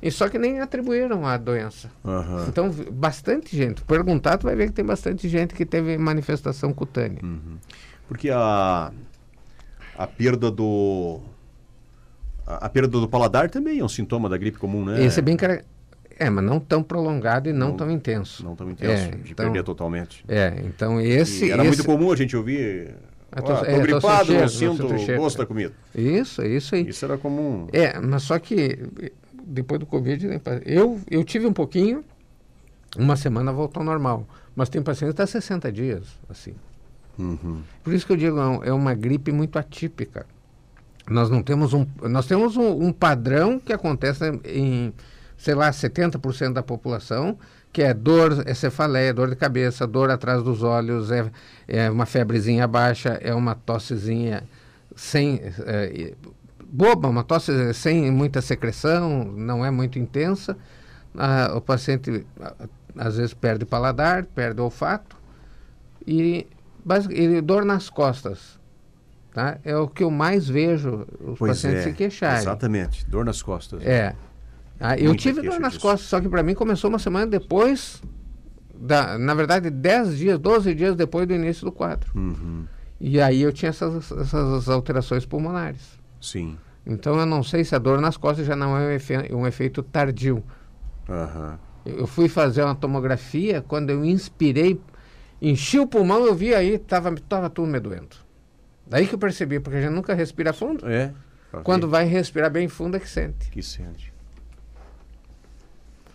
E 0.02 0.10
só 0.10 0.30
que 0.30 0.40
nem 0.40 0.62
atribuíram 0.62 1.28
a 1.28 1.36
doença. 1.36 1.92
Uhum. 2.02 2.46
Então, 2.48 2.72
bastante 2.90 3.58
gente. 3.58 3.82
Perguntar, 3.84 4.38
tu 4.38 4.44
vai 4.46 4.56
ver 4.56 4.68
que 4.68 4.74
tem 4.74 4.86
bastante 4.86 5.28
gente 5.28 5.54
que 5.54 5.66
teve 5.66 5.98
manifestação 5.98 6.72
cutânea. 6.72 7.20
Uhum. 7.22 7.58
Porque 8.08 8.30
a, 8.30 8.90
a 9.98 10.08
perda 10.08 10.50
do. 10.50 11.20
A, 12.50 12.66
a, 12.66 12.70
perda 12.70 12.88
do 12.88 13.08
paladar 13.08 13.50
também 13.50 13.80
é 13.80 13.84
um 13.84 13.88
sintoma 13.88 14.28
da 14.28 14.36
gripe 14.36 14.58
comum, 14.58 14.84
né? 14.84 15.04
Esse 15.04 15.20
é 15.20 15.22
bem 15.22 15.38
cara... 15.38 15.64
É, 16.18 16.30
mas 16.30 16.44
não 16.44 16.60
tão 16.60 16.84
prolongado 16.84 17.48
e 17.48 17.54
não, 17.54 17.70
não 17.70 17.78
tão 17.78 17.90
intenso. 17.90 18.44
Não 18.44 18.54
tão 18.54 18.70
intenso, 18.70 19.04
é, 19.04 19.12
de 19.12 19.32
então, 19.32 19.46
perder 19.46 19.64
totalmente. 19.64 20.26
É, 20.28 20.62
então 20.66 21.00
esse. 21.00 21.46
E 21.46 21.52
era 21.52 21.62
esse... 21.62 21.78
muito 21.78 21.86
comum 21.86 22.12
a 22.12 22.16
gente 22.16 22.36
ouvir. 22.36 22.94
Ah, 23.32 23.42
tô, 23.42 23.54
é, 23.64 23.80
gripado, 23.80 24.34
não 24.34 24.50
sinto 24.50 24.86
o 24.86 25.16
gosto 25.16 25.38
da 25.38 25.46
comida. 25.46 25.72
Isso, 25.96 26.42
isso 26.44 26.76
aí. 26.76 26.90
Isso 26.90 27.06
era 27.06 27.18
comum. 27.18 27.70
É, 27.72 27.98
mas 28.02 28.24
só 28.24 28.38
que 28.38 28.80
depois 29.46 29.80
do 29.80 29.86
Covid, 29.86 30.28
né, 30.28 30.42
eu, 30.66 31.00
eu 31.10 31.24
tive 31.24 31.46
um 31.46 31.54
pouquinho, 31.54 32.04
uma 32.98 33.16
semana 33.16 33.54
voltou 33.54 33.80
ao 33.80 33.86
normal. 33.86 34.28
Mas 34.56 34.68
tem 34.68 34.82
paciente 34.82 35.16
que 35.16 35.22
está 35.22 35.28
60 35.28 35.72
dias, 35.72 36.04
assim. 36.28 36.54
Uhum. 37.18 37.62
Por 37.84 37.94
isso 37.94 38.06
que 38.06 38.12
eu 38.12 38.18
digo, 38.18 38.38
é, 38.40 38.70
é 38.70 38.74
uma 38.74 38.94
gripe 38.94 39.32
muito 39.32 39.58
atípica. 39.58 40.26
Nós 41.10 41.30
não 41.30 41.42
temos 41.42 41.74
um, 41.74 41.86
nós 42.04 42.28
temos 42.28 42.56
um, 42.56 42.86
um 42.86 42.94
padrão 42.94 43.60
que 43.60 43.74
acontece 43.74 44.24
em, 44.46 44.94
sei 45.38 45.56
lá, 45.56 45.72
70% 45.72 46.54
da 46.54 46.64
população, 46.64 47.38
que 47.74 47.82
é 47.82 47.94
dor, 47.94 48.44
é 48.46 48.54
cefaleia, 48.54 49.14
dor 49.14 49.30
de 49.30 49.36
cabeça, 49.36 49.88
dor 49.88 50.12
atrás 50.12 50.44
dos 50.44 50.64
olhos, 50.64 51.12
é, 51.12 51.32
é 51.68 51.90
uma 51.90 52.06
febrezinha 52.06 52.68
baixa, 52.68 53.20
é 53.22 53.34
uma 53.34 53.56
tossezinha 53.56 54.44
sem 54.96 55.42
é, 55.66 56.14
boba, 56.70 57.08
uma 57.08 57.24
tosse 57.24 57.74
sem 57.74 58.12
muita 58.12 58.42
secreção, 58.42 59.24
não 59.24 59.66
é 59.66 59.72
muito 59.72 59.98
intensa. 59.98 60.58
Ah, 61.18 61.54
o 61.56 61.62
paciente 61.62 62.26
às 62.96 63.18
vezes 63.18 63.34
perde 63.34 63.66
paladar, 63.66 64.26
perde 64.26 64.62
olfato 64.62 65.18
e, 66.06 66.48
e 67.10 67.42
dor 67.42 67.66
nas 67.66 67.90
costas. 67.90 68.59
Tá? 69.34 69.60
É 69.64 69.76
o 69.78 69.88
que 69.88 70.04
eu 70.04 70.10
mais 70.10 70.48
vejo 70.48 71.06
os 71.20 71.38
pois 71.38 71.52
pacientes 71.52 71.82
é, 71.82 71.84
se 71.90 71.94
queixarem. 71.94 72.40
Exatamente, 72.40 73.06
dor 73.08 73.24
nas 73.24 73.42
costas. 73.42 73.86
É. 73.86 74.16
Ah, 74.80 74.98
eu 74.98 75.16
tive 75.16 75.42
dor 75.42 75.60
nas 75.60 75.74
disso. 75.74 75.82
costas, 75.82 76.08
só 76.08 76.20
que 76.20 76.30
para 76.30 76.42
mim 76.42 76.56
começou 76.56 76.90
uma 76.90 77.00
semana 77.00 77.28
depois, 77.28 78.02
da, 78.74 79.18
na 79.18 79.34
verdade 79.34 79.70
10 79.70 80.18
dias, 80.18 80.40
12 80.40 80.74
dias 80.74 80.96
depois 80.96 81.28
do 81.28 81.34
início 81.34 81.66
do 81.66 81.72
quadro. 81.72 82.10
Uhum. 82.16 82.66
E 83.00 83.22
aí 83.22 83.42
eu 83.42 83.54
tinha 83.54 83.70
essas, 83.70 84.12
essas 84.12 84.68
alterações 84.70 85.26
pulmonares. 85.26 86.00
Sim. 86.20 86.58
Então 86.86 87.20
eu 87.20 87.26
não 87.26 87.44
sei 87.44 87.64
se 87.64 87.76
a 87.76 87.78
dor 87.78 88.02
nas 88.02 88.18
costas 88.18 88.48
já 88.48 88.56
não 88.56 88.76
é 88.76 88.88
um, 88.88 88.92
efe 88.92 89.14
um 89.34 89.46
efeito 89.46 89.84
tardio. 89.84 90.44
Uhum. 91.08 91.58
Eu 91.86 92.08
fui 92.08 92.28
fazer 92.28 92.64
uma 92.64 92.76
tomografia, 92.76 93.62
quando 93.62 93.90
eu 93.90 94.04
inspirei, 94.04 94.80
enchi 95.42 95.80
o 95.80 95.88
pulmão, 95.88 96.26
eu 96.26 96.36
vi 96.36 96.54
aí, 96.54 96.78
tava, 96.78 97.14
tava 97.28 97.50
tudo 97.50 97.68
me 97.68 97.80
doendo. 97.80 98.16
Daí 98.90 99.08
que 99.08 99.14
eu 99.14 99.20
percebi, 99.20 99.60
porque 99.60 99.78
a 99.78 99.82
gente 99.82 99.94
nunca 99.94 100.16
respira 100.16 100.52
fundo. 100.52 100.90
É. 100.90 101.14
Quando 101.64 101.88
vai 101.88 102.06
respirar 102.06 102.50
bem 102.50 102.68
fundo 102.68 102.98
é 102.98 103.00
que 103.00 103.08
sente. 103.08 103.50
Que 103.50 103.62
sente. 103.62 104.12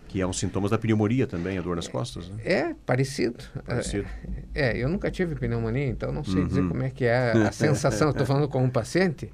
Que 0.08 0.20
é 0.20 0.26
um 0.26 0.32
sintoma 0.32 0.68
da 0.68 0.78
pneumonia 0.78 1.26
também, 1.26 1.58
a 1.58 1.62
dor 1.62 1.76
nas 1.76 1.88
costas, 1.88 2.28
né? 2.28 2.37
É, 2.44 2.74
parecido. 2.87 3.42
Parecido. 3.64 4.06
É, 4.54 4.70
é 4.70 4.76
eu 4.76 4.88
nunca 4.88 5.10
tive 5.10 5.34
pneumonia, 5.34 5.87
então 5.87 6.12
não 6.12 6.22
sei 6.22 6.42
uhum. 6.42 6.46
dizer 6.46 6.68
como 6.68 6.82
é 6.82 6.90
que 6.90 7.04
é 7.04 7.32
a 7.32 7.50
sensação. 7.52 8.10
Estou 8.10 8.26
falando 8.26 8.48
com 8.48 8.62
um 8.62 8.70
paciente. 8.70 9.32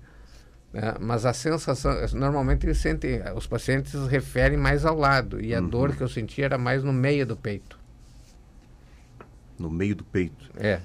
Né? 0.72 0.94
Mas 1.00 1.26
a 1.26 1.32
sensação, 1.32 1.92
normalmente 2.14 2.64
eles 2.64 2.78
sentem, 2.78 3.20
os 3.34 3.46
pacientes 3.46 3.94
referem 4.06 4.56
mais 4.56 4.86
ao 4.86 4.96
lado, 4.96 5.40
e 5.40 5.54
a 5.54 5.60
uhum. 5.60 5.68
dor 5.68 5.96
que 5.96 6.02
eu 6.02 6.08
sentia 6.08 6.46
era 6.46 6.58
mais 6.58 6.82
no 6.82 6.92
meio 6.92 7.26
do 7.26 7.36
peito. 7.36 7.78
No 9.58 9.70
meio 9.70 9.94
do 9.94 10.04
peito? 10.04 10.50
É. 10.56 10.80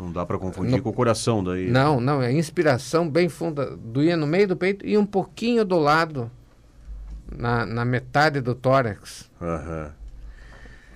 Não 0.00 0.10
dá 0.10 0.24
para 0.24 0.38
confundir 0.38 0.78
no, 0.78 0.82
com 0.82 0.88
o 0.88 0.92
coração 0.94 1.44
daí. 1.44 1.70
Não, 1.70 2.00
não, 2.00 2.22
é 2.22 2.32
inspiração 2.32 3.08
bem 3.08 3.28
funda, 3.28 3.76
doía 3.76 4.16
no 4.16 4.26
meio 4.26 4.48
do 4.48 4.56
peito 4.56 4.86
e 4.86 4.96
um 4.96 5.04
pouquinho 5.04 5.62
do 5.62 5.78
lado, 5.78 6.30
na, 7.30 7.66
na 7.66 7.84
metade 7.84 8.40
do 8.40 8.54
tórax. 8.54 9.30
Uhum. 9.38 9.90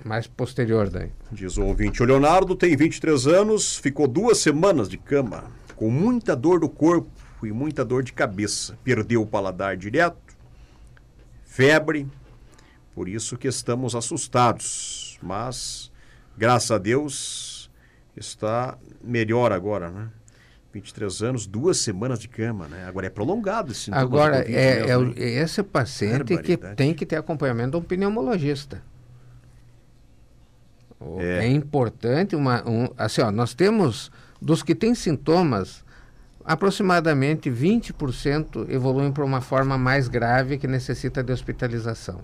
Mais 0.02 0.26
posterior 0.26 0.88
daí. 0.88 1.10
Diz 1.30 1.58
o 1.58 1.64
ouvinte, 1.64 2.02
o 2.02 2.06
Leonardo 2.06 2.56
tem 2.56 2.74
23 2.74 3.26
anos, 3.26 3.76
ficou 3.76 4.08
duas 4.08 4.38
semanas 4.38 4.88
de 4.88 4.96
cama, 4.96 5.44
com 5.76 5.90
muita 5.90 6.34
dor 6.34 6.60
do 6.60 6.68
corpo 6.68 7.10
e 7.42 7.52
muita 7.52 7.84
dor 7.84 8.02
de 8.02 8.12
cabeça. 8.12 8.78
Perdeu 8.82 9.20
o 9.20 9.26
paladar 9.26 9.76
direto, 9.76 10.16
febre, 11.44 12.08
por 12.94 13.06
isso 13.06 13.36
que 13.36 13.48
estamos 13.48 13.94
assustados. 13.94 15.18
Mas, 15.22 15.90
graças 16.38 16.70
a 16.70 16.78
Deus, 16.78 17.43
está 18.16 18.78
melhor 19.02 19.52
agora, 19.52 19.90
né? 19.90 20.08
23 20.72 21.22
anos, 21.22 21.46
duas 21.46 21.78
semanas 21.78 22.18
de 22.18 22.28
cama, 22.28 22.66
né? 22.66 22.84
Agora 22.86 23.06
é 23.06 23.10
prolongado 23.10 23.70
esse 23.70 23.92
Agora, 23.92 24.44
é, 24.50 24.80
é, 24.80 24.92
é, 25.16 25.42
esse 25.42 25.62
paciente 25.62 26.36
que 26.38 26.56
tem 26.56 26.92
que 26.92 27.06
ter 27.06 27.16
acompanhamento 27.16 27.72
de 27.72 27.76
um 27.76 27.82
pneumologista. 27.82 28.82
É, 31.18 31.44
é 31.44 31.48
importante 31.48 32.34
uma, 32.34 32.68
um, 32.68 32.88
assim, 32.96 33.20
ó, 33.20 33.30
nós 33.30 33.54
temos 33.54 34.10
dos 34.40 34.62
que 34.62 34.74
têm 34.74 34.94
sintomas 34.94 35.84
aproximadamente 36.44 37.50
20% 37.50 38.68
evoluem 38.68 39.12
para 39.12 39.24
uma 39.24 39.40
forma 39.40 39.78
mais 39.78 40.08
grave 40.08 40.58
que 40.58 40.66
necessita 40.66 41.22
de 41.22 41.32
hospitalização. 41.32 42.20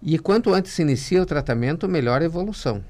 E 0.00 0.18
quanto 0.18 0.52
antes 0.52 0.72
se 0.72 0.82
inicia 0.82 1.22
o 1.22 1.26
tratamento, 1.26 1.88
melhor 1.88 2.22
a 2.22 2.24
evolução. 2.24 2.84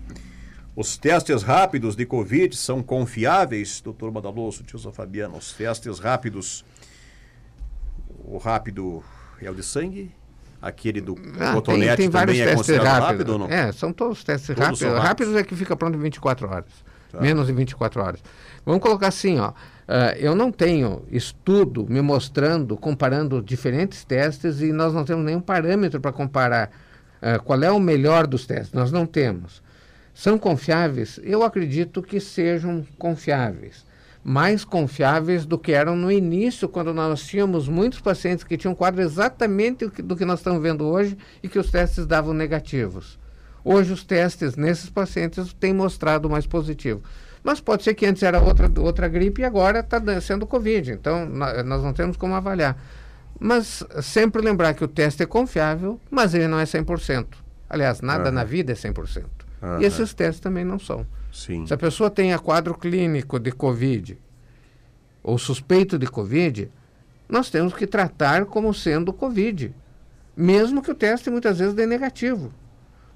Os 0.75 0.97
testes 0.97 1.43
rápidos 1.43 1.95
de 1.95 2.05
Covid 2.05 2.55
são 2.55 2.81
confiáveis, 2.81 3.81
doutor 3.81 4.11
Madaloso, 4.11 4.63
tio 4.63 4.79
Fabiana? 4.91 5.35
Os 5.35 5.51
testes 5.51 5.99
rápidos, 5.99 6.63
o 8.23 8.37
rápido 8.37 9.03
é 9.41 9.51
o 9.51 9.55
de 9.55 9.63
sangue 9.63 10.11
Aquele 10.61 10.99
do 10.99 11.15
ah, 11.39 11.53
cotonete 11.53 11.95
tem, 11.95 12.09
tem 12.09 12.09
também 12.09 12.41
é 12.41 12.53
considerado 12.53 13.01
rápido, 13.01 13.05
rápido 13.05 13.29
ou 13.31 13.39
não? 13.39 13.47
É, 13.47 13.71
são 13.71 13.93
todos 13.93 14.25
testes 14.25 14.47
todos 14.47 14.61
rápidos. 14.61 14.81
rápidos. 14.81 15.07
Rápidos 15.07 15.35
é 15.35 15.43
que 15.43 15.55
fica 15.55 15.75
pronto 15.75 15.97
em 15.97 16.01
24 16.01 16.49
horas. 16.49 16.65
Tá. 17.11 17.21
Menos 17.21 17.47
de 17.47 17.53
24 17.53 18.01
horas. 18.01 18.19
Vamos 18.65 18.81
colocar 18.81 19.07
assim, 19.07 19.39
ó. 19.39 19.53
Uh, 19.89 20.13
eu 20.19 20.35
não 20.35 20.51
tenho 20.51 21.03
estudo 21.09 21.83
me 21.89 21.99
mostrando, 21.99 22.77
comparando 22.77 23.41
diferentes 23.41 24.03
testes 24.03 24.61
e 24.61 24.71
nós 24.71 24.93
não 24.93 25.03
temos 25.03 25.25
nenhum 25.25 25.41
parâmetro 25.41 25.99
para 25.99 26.11
comparar 26.11 26.69
uh, 27.23 27.41
qual 27.43 27.63
é 27.63 27.71
o 27.71 27.79
melhor 27.79 28.27
dos 28.27 28.45
testes. 28.45 28.71
Nós 28.71 28.91
não 28.91 29.07
temos. 29.07 29.63
São 30.13 30.37
confiáveis? 30.37 31.19
Eu 31.23 31.41
acredito 31.41 32.03
que 32.03 32.19
sejam 32.19 32.85
confiáveis 32.99 33.89
mais 34.23 34.65
confiáveis 34.65 35.45
do 35.45 35.57
que 35.57 35.71
eram 35.71 35.95
no 35.95 36.11
início, 36.11 36.67
quando 36.67 36.93
nós 36.93 37.25
tínhamos 37.25 37.67
muitos 37.67 38.01
pacientes 38.01 38.43
que 38.43 38.57
tinham 38.57 38.75
quadro 38.75 39.01
exatamente 39.01 39.87
do 39.87 40.15
que 40.15 40.25
nós 40.25 40.39
estamos 40.39 40.61
vendo 40.61 40.85
hoje 40.85 41.17
e 41.41 41.47
que 41.47 41.57
os 41.57 41.71
testes 41.71 42.05
davam 42.05 42.33
negativos. 42.33 43.17
Hoje 43.63 43.93
os 43.93 44.03
testes 44.03 44.55
nesses 44.55 44.89
pacientes 44.89 45.53
têm 45.53 45.73
mostrado 45.73 46.29
mais 46.29 46.45
positivo. 46.45 47.01
Mas 47.43 47.59
pode 47.59 47.83
ser 47.83 47.93
que 47.93 48.05
antes 48.05 48.23
era 48.23 48.39
outra, 48.39 48.69
outra 48.79 49.07
gripe 49.07 49.41
e 49.41 49.45
agora 49.45 49.79
está 49.79 49.99
sendo 50.21 50.45
Covid. 50.45 50.91
Então, 50.91 51.25
nós 51.27 51.83
não 51.83 51.93
temos 51.93 52.17
como 52.17 52.35
avaliar. 52.35 52.77
Mas 53.39 53.83
sempre 54.01 54.41
lembrar 54.41 54.73
que 54.73 54.83
o 54.83 54.87
teste 54.87 55.23
é 55.23 55.25
confiável, 55.25 55.99
mas 56.11 56.33
ele 56.33 56.47
não 56.47 56.59
é 56.59 56.65
100%. 56.65 57.27
Aliás, 57.69 58.01
nada 58.01 58.29
uhum. 58.29 58.35
na 58.35 58.43
vida 58.43 58.73
é 58.73 58.75
100%. 58.75 59.23
Uhum. 59.61 59.81
E 59.81 59.85
esses 59.85 60.13
testes 60.13 60.41
também 60.41 60.65
não 60.65 60.77
são. 60.77 61.05
Sim. 61.31 61.65
Se 61.65 61.73
a 61.73 61.77
pessoa 61.77 62.09
tem 62.09 62.37
quadro 62.37 62.73
clínico 62.75 63.39
de 63.39 63.51
Covid 63.51 64.17
ou 65.23 65.37
suspeito 65.37 65.97
de 65.97 66.07
Covid, 66.07 66.69
nós 67.27 67.49
temos 67.49 67.73
que 67.73 67.85
tratar 67.85 68.45
como 68.45 68.73
sendo 68.73 69.13
Covid, 69.13 69.73
mesmo 70.35 70.81
que 70.81 70.91
o 70.91 70.95
teste 70.95 71.29
muitas 71.29 71.59
vezes 71.59 71.73
dê 71.73 71.85
negativo. 71.85 72.51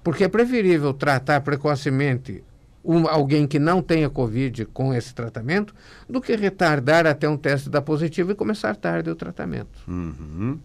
Porque 0.04 0.26
é 0.26 0.28
preferível 0.28 0.94
tratar 0.94 1.42
precocemente 1.42 2.44
um, 2.84 3.08
alguém 3.08 3.48
que 3.48 3.60
não 3.60 3.82
tenha 3.82 4.10
Covid 4.10 4.66
com 4.66 4.94
esse 4.94 5.14
tratamento 5.14 5.74
do 6.10 6.20
que 6.20 6.36
retardar 6.36 7.08
até 7.08 7.28
um 7.30 7.38
teste 7.38 7.70
dar 7.70 7.82
positivo 7.82 8.32
e 8.32 8.36
começar 8.36 8.76
tarde 8.76 9.10
o 9.10 9.16
tratamento. 9.16 9.80
Uhum. 9.88 10.60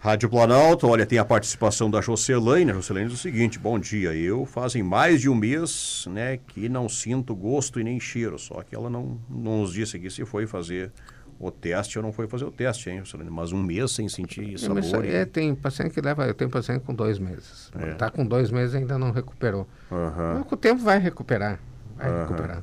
Rádio 0.00 0.30
Planalto, 0.30 0.86
olha, 0.86 1.04
tem 1.04 1.18
a 1.18 1.24
participação 1.24 1.90
da 1.90 2.00
Jocelaine. 2.00 2.70
A 2.70 2.74
Jocelaine 2.74 3.10
diz 3.10 3.18
o 3.18 3.22
seguinte: 3.22 3.58
bom 3.58 3.78
dia, 3.80 4.14
eu 4.14 4.46
fazem 4.46 4.80
mais 4.80 5.20
de 5.20 5.28
um 5.28 5.34
mês 5.34 6.06
né, 6.08 6.36
que 6.36 6.68
não 6.68 6.88
sinto 6.88 7.34
gosto 7.34 7.80
e 7.80 7.84
nem 7.84 7.98
cheiro, 7.98 8.38
só 8.38 8.62
que 8.62 8.76
ela 8.76 8.88
não, 8.88 9.18
não 9.28 9.62
nos 9.62 9.72
disse 9.72 9.96
aqui 9.96 10.08
se 10.08 10.24
foi 10.24 10.46
fazer 10.46 10.92
o 11.40 11.50
teste 11.50 11.98
ou 11.98 12.02
não 12.02 12.12
foi 12.12 12.26
fazer 12.26 12.44
o 12.44 12.50
teste, 12.50 12.90
hein? 12.90 13.02
Mas 13.30 13.52
um 13.52 13.62
mês 13.62 13.92
sem 13.92 14.08
sentir 14.08 14.58
sabor. 14.58 15.04
É, 15.04 15.24
tem 15.24 15.54
paciente 15.54 15.94
que 15.94 16.00
leva, 16.00 16.26
eu 16.26 16.34
tenho 16.34 16.50
paciente 16.50 16.82
com 16.82 16.92
dois 16.92 17.18
meses. 17.18 17.70
Está 17.74 17.80
é. 17.80 17.94
Tá 17.94 18.10
com 18.10 18.26
dois 18.26 18.50
meses 18.50 18.74
e 18.74 18.78
ainda 18.78 18.98
não 18.98 19.12
recuperou. 19.12 19.68
Uhum. 19.90 20.34
Mas 20.34 20.46
com 20.46 20.54
o 20.54 20.58
tempo 20.58 20.82
vai 20.82 20.98
recuperar. 20.98 21.60
Vai 21.96 22.10
uhum. 22.10 22.20
recuperar. 22.22 22.62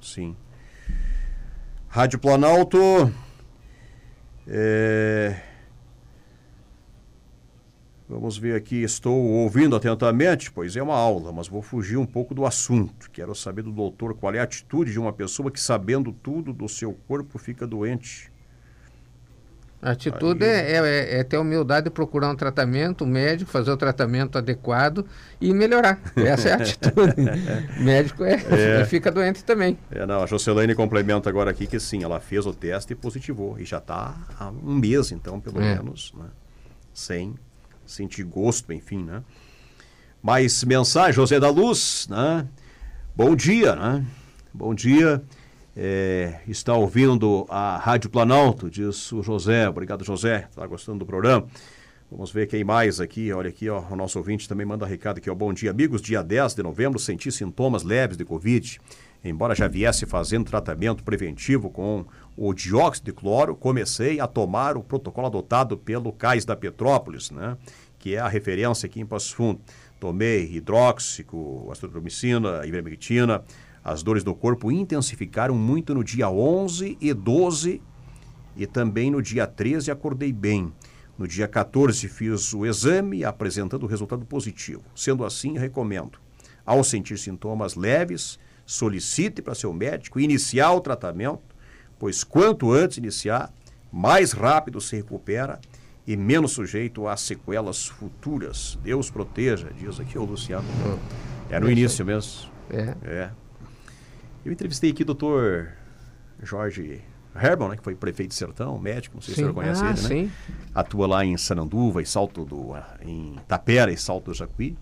Sim. 0.00 0.36
Rádio 1.88 2.18
Planalto. 2.18 3.12
É... 4.46 5.36
Vamos 8.12 8.36
ver 8.36 8.54
aqui, 8.54 8.82
estou 8.82 9.16
ouvindo 9.16 9.74
atentamente, 9.74 10.52
pois 10.52 10.76
é 10.76 10.82
uma 10.82 10.94
aula, 10.94 11.32
mas 11.32 11.48
vou 11.48 11.62
fugir 11.62 11.96
um 11.96 12.04
pouco 12.04 12.34
do 12.34 12.44
assunto. 12.44 13.10
Quero 13.10 13.34
saber 13.34 13.62
do 13.62 13.72
doutor 13.72 14.12
qual 14.14 14.34
é 14.34 14.38
a 14.38 14.42
atitude 14.42 14.92
de 14.92 14.98
uma 14.98 15.14
pessoa 15.14 15.50
que, 15.50 15.58
sabendo 15.58 16.12
tudo 16.12 16.52
do 16.52 16.68
seu 16.68 16.92
corpo, 17.08 17.38
fica 17.38 17.66
doente. 17.66 18.30
A 19.80 19.92
atitude 19.92 20.44
é, 20.44 20.76
é, 20.76 21.20
é, 21.20 21.24
ter 21.24 21.38
humildade 21.38 21.84
de 21.84 21.90
procurar 21.90 22.30
um 22.30 22.36
tratamento, 22.36 23.02
um 23.02 23.06
médico, 23.06 23.50
fazer 23.50 23.70
o 23.70 23.76
tratamento 23.78 24.36
adequado 24.36 25.06
e 25.40 25.52
melhorar. 25.54 25.98
Essa 26.14 26.50
é 26.50 26.52
a 26.52 26.56
atitude. 26.56 27.14
médico 27.82 28.24
é, 28.24 28.34
é, 28.34 28.84
fica 28.86 29.10
doente 29.10 29.42
também. 29.42 29.76
É, 29.90 30.04
não, 30.04 30.22
a 30.22 30.26
Jocelaine 30.26 30.74
complementa 30.74 31.30
agora 31.30 31.50
aqui 31.50 31.66
que 31.66 31.80
sim, 31.80 32.04
ela 32.04 32.20
fez 32.20 32.44
o 32.44 32.52
teste 32.52 32.92
e 32.92 32.96
positivou. 32.96 33.58
E 33.58 33.64
já 33.64 33.78
está 33.78 34.14
há 34.38 34.50
um 34.50 34.76
mês, 34.76 35.10
então, 35.10 35.40
pelo 35.40 35.60
é. 35.60 35.74
menos, 35.74 36.12
né, 36.16 36.26
sem 36.94 37.34
sentir 37.86 38.24
gosto, 38.24 38.72
enfim, 38.72 39.02
né? 39.02 39.22
Mais 40.22 40.62
mensagem, 40.64 41.12
José 41.14 41.40
da 41.40 41.50
Luz, 41.50 42.06
né? 42.08 42.46
Bom 43.14 43.34
dia, 43.34 43.74
né? 43.74 44.04
Bom 44.52 44.74
dia. 44.74 45.22
É, 45.74 46.40
está 46.46 46.74
ouvindo 46.74 47.46
a 47.48 47.78
Rádio 47.78 48.10
Planalto, 48.10 48.70
diz 48.70 49.10
o 49.12 49.22
José. 49.22 49.68
Obrigado, 49.68 50.04
José. 50.04 50.46
Está 50.50 50.66
gostando 50.66 51.00
do 51.00 51.06
programa. 51.06 51.46
Vamos 52.10 52.30
ver 52.30 52.46
quem 52.46 52.62
mais 52.62 53.00
aqui. 53.00 53.32
Olha 53.32 53.48
aqui, 53.48 53.70
ó, 53.70 53.82
o 53.90 53.96
nosso 53.96 54.18
ouvinte 54.18 54.46
também 54.46 54.66
manda 54.66 54.84
recado 54.84 55.16
aqui. 55.16 55.30
Ó. 55.30 55.34
Bom 55.34 55.52
dia, 55.52 55.70
amigos. 55.70 56.02
Dia 56.02 56.22
10 56.22 56.54
de 56.54 56.62
novembro, 56.62 56.98
senti 56.98 57.32
sintomas 57.32 57.82
leves 57.82 58.18
de 58.18 58.24
Covid. 58.24 58.78
Embora 59.24 59.54
já 59.54 59.68
viesse 59.68 60.04
fazendo 60.04 60.46
tratamento 60.46 61.04
preventivo 61.04 61.70
com 61.70 62.04
o 62.36 62.52
dióxido 62.52 63.04
de 63.06 63.12
cloro, 63.12 63.54
comecei 63.54 64.18
a 64.18 64.26
tomar 64.26 64.76
o 64.76 64.82
protocolo 64.82 65.28
adotado 65.28 65.76
pelo 65.76 66.12
CAIS 66.12 66.44
da 66.44 66.56
Petrópolis, 66.56 67.30
né? 67.30 67.56
que 67.98 68.16
é 68.16 68.18
a 68.18 68.26
referência 68.26 68.86
aqui 68.86 69.00
em 69.00 69.06
Passo 69.06 69.36
Fundo. 69.36 69.60
Tomei 70.00 70.52
hidróxico, 70.52 71.68
astromicina, 71.70 72.66
ivermectina. 72.66 73.44
As 73.84 74.02
dores 74.02 74.24
do 74.24 74.34
corpo 74.34 74.72
intensificaram 74.72 75.54
muito 75.54 75.94
no 75.94 76.02
dia 76.02 76.28
11 76.28 76.98
e 77.00 77.14
12 77.14 77.80
e 78.56 78.66
também 78.66 79.10
no 79.10 79.22
dia 79.22 79.46
13 79.46 79.92
acordei 79.92 80.32
bem. 80.32 80.72
No 81.16 81.28
dia 81.28 81.46
14 81.46 82.08
fiz 82.08 82.52
o 82.52 82.66
exame 82.66 83.24
apresentando 83.24 83.84
o 83.84 83.86
resultado 83.86 84.24
positivo. 84.24 84.82
Sendo 84.96 85.24
assim, 85.24 85.56
recomendo. 85.56 86.18
Ao 86.66 86.82
sentir 86.82 87.18
sintomas 87.18 87.76
leves, 87.76 88.38
solicite 88.72 89.42
para 89.42 89.54
seu 89.54 89.72
médico 89.72 90.18
iniciar 90.18 90.72
o 90.72 90.80
tratamento, 90.80 91.42
pois 91.98 92.24
quanto 92.24 92.72
antes 92.72 92.96
iniciar, 92.96 93.52
mais 93.92 94.32
rápido 94.32 94.80
se 94.80 94.96
recupera 94.96 95.60
e 96.06 96.16
menos 96.16 96.52
sujeito 96.52 97.06
a 97.06 97.16
sequelas 97.16 97.86
futuras. 97.86 98.78
Deus 98.82 99.10
proteja, 99.10 99.70
diz 99.78 100.00
aqui 100.00 100.18
o 100.18 100.24
Luciano. 100.24 100.66
É 101.50 101.60
no 101.60 101.70
início 101.70 102.04
mesmo. 102.04 102.50
É. 102.70 102.96
é. 103.04 103.30
Eu 104.44 104.50
entrevistei 104.50 104.90
aqui 104.90 105.02
o 105.02 105.06
doutor 105.06 105.68
Jorge 106.42 107.02
Herman, 107.34 107.68
né, 107.68 107.76
que 107.76 107.84
foi 107.84 107.94
prefeito 107.94 108.30
de 108.30 108.34
Sertão, 108.34 108.78
médico, 108.78 109.16
não 109.16 109.22
sei 109.22 109.34
sim. 109.34 109.42
se 109.42 109.46
você 109.46 109.52
conhece 109.52 109.84
ah, 109.84 109.90
ele, 109.90 110.00
né? 110.00 110.08
Sim. 110.08 110.32
Atua 110.74 111.06
lá 111.06 111.24
em 111.24 111.36
Sananduva, 111.36 112.00
em 112.00 112.04
Salto 112.06 112.44
do 112.44 112.74
em 113.02 113.36
Tapera 113.46 113.92
e 113.92 113.96
Salto 113.98 114.26
do 114.26 114.34
Jacuí. 114.34 114.76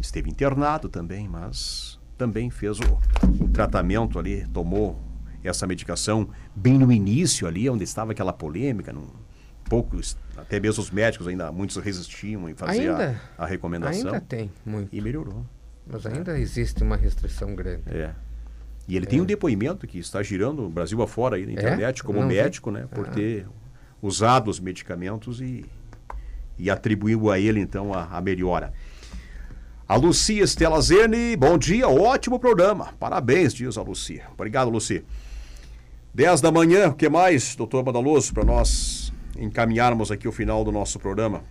Esteve 0.00 0.28
internado 0.28 0.88
também, 0.88 1.26
mas 1.26 1.95
também 2.16 2.50
fez 2.50 2.78
o, 2.78 3.44
o 3.44 3.48
tratamento 3.48 4.18
ali, 4.18 4.46
tomou 4.48 5.00
essa 5.44 5.66
medicação 5.66 6.28
bem 6.54 6.78
no 6.78 6.90
início 6.90 7.46
ali, 7.46 7.68
onde 7.68 7.84
estava 7.84 8.12
aquela 8.12 8.32
polêmica, 8.32 8.92
num, 8.92 9.08
poucos, 9.68 10.16
até 10.36 10.58
mesmo 10.58 10.82
os 10.82 10.90
médicos 10.90 11.26
ainda, 11.26 11.50
muitos 11.52 11.76
resistiam 11.76 12.48
em 12.48 12.54
fazer 12.54 12.90
ainda, 12.90 13.20
a, 13.36 13.44
a, 13.44 13.46
recomendação. 13.46 14.12
Ainda 14.12 14.20
tem 14.20 14.50
muito. 14.64 14.94
E 14.94 15.00
melhorou. 15.00 15.44
Mas 15.86 16.06
ainda 16.06 16.36
é. 16.36 16.40
existe 16.40 16.82
uma 16.82 16.96
restrição 16.96 17.54
grande. 17.54 17.82
É. 17.86 18.12
E 18.88 18.96
ele 18.96 19.06
é. 19.06 19.08
tem 19.08 19.20
um 19.20 19.24
depoimento 19.24 19.86
que 19.86 19.98
está 19.98 20.22
girando 20.22 20.64
o 20.64 20.70
Brasil 20.70 21.00
afora 21.02 21.36
aí 21.36 21.44
na 21.44 21.52
é? 21.52 21.54
internet, 21.54 22.02
como 22.02 22.20
Não 22.20 22.26
médico, 22.26 22.70
vi. 22.70 22.78
né? 22.78 22.88
Por 22.92 23.06
ah. 23.06 23.10
ter 23.10 23.46
usado 24.00 24.48
os 24.48 24.60
medicamentos 24.60 25.40
e, 25.40 25.64
e 26.58 26.70
atribuiu 26.70 27.30
a 27.30 27.38
ele, 27.38 27.60
então, 27.60 27.92
a, 27.92 28.04
a 28.04 28.20
melhora. 28.20 28.72
A 29.88 29.94
Lucia 29.94 30.42
Estela 30.42 30.80
Zene, 30.80 31.36
bom 31.36 31.56
dia, 31.56 31.88
ótimo 31.88 32.40
programa. 32.40 32.92
Parabéns, 32.98 33.54
diz 33.54 33.78
a 33.78 33.82
Lucia. 33.82 34.24
Obrigado, 34.34 34.68
Lucia. 34.68 35.04
10 36.12 36.40
da 36.40 36.50
manhã, 36.50 36.88
o 36.88 36.94
que 36.94 37.08
mais, 37.08 37.54
doutor 37.54 37.84
Badaloso, 37.84 38.34
para 38.34 38.44
nós 38.44 39.12
encaminharmos 39.38 40.10
aqui 40.10 40.26
o 40.26 40.32
final 40.32 40.64
do 40.64 40.72
nosso 40.72 40.98
programa? 40.98 41.44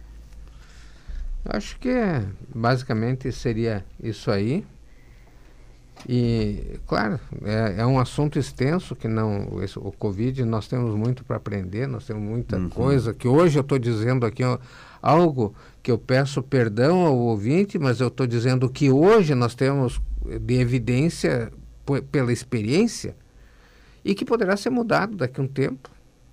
Acho 1.45 1.79
que 1.79 1.87
é, 1.87 2.25
basicamente 2.53 3.31
seria 3.31 3.85
isso 4.03 4.29
aí. 4.29 4.65
E, 6.09 6.77
claro, 6.85 7.17
é, 7.43 7.75
é, 7.77 7.85
um 7.85 7.97
assunto 7.97 8.37
extenso 8.37 8.97
que 8.97 9.07
não. 9.07 9.63
Esse, 9.63 9.79
o 9.79 9.93
Covid, 9.93 10.43
nós 10.43 10.67
temos 10.67 10.93
muito 10.93 11.23
para 11.23 11.37
aprender, 11.37 11.87
nós 11.87 12.05
temos 12.05 12.21
muita 12.21 12.57
uhum. 12.57 12.69
coisa 12.69 13.13
que 13.13 13.27
hoje 13.27 13.57
eu 13.57 13.61
estou 13.61 13.79
dizendo 13.79 14.25
aqui 14.25 14.43
ó, 14.43 14.59
algo 15.05 15.53
que 15.83 15.91
eu 15.91 15.99
peço 15.99 16.41
perdão 16.41 17.05
ao 17.05 17.15
ouvinte, 17.15 17.77
mas 17.77 18.01
eu 18.01 18.07
estou 18.07 18.25
dizendo 18.25 18.67
que 18.67 18.89
hoje 18.89 19.35
nós 19.35 19.53
temos 19.53 20.01
de 20.41 20.55
evidência 20.55 21.51
pela 22.11 22.33
experiência 22.33 23.15
e 24.03 24.15
que 24.15 24.25
poderá 24.25 24.57
ser 24.57 24.71
mudado 24.71 25.15
daqui 25.15 25.39
a 25.39 25.43
um 25.43 25.47
tempo. 25.47 25.91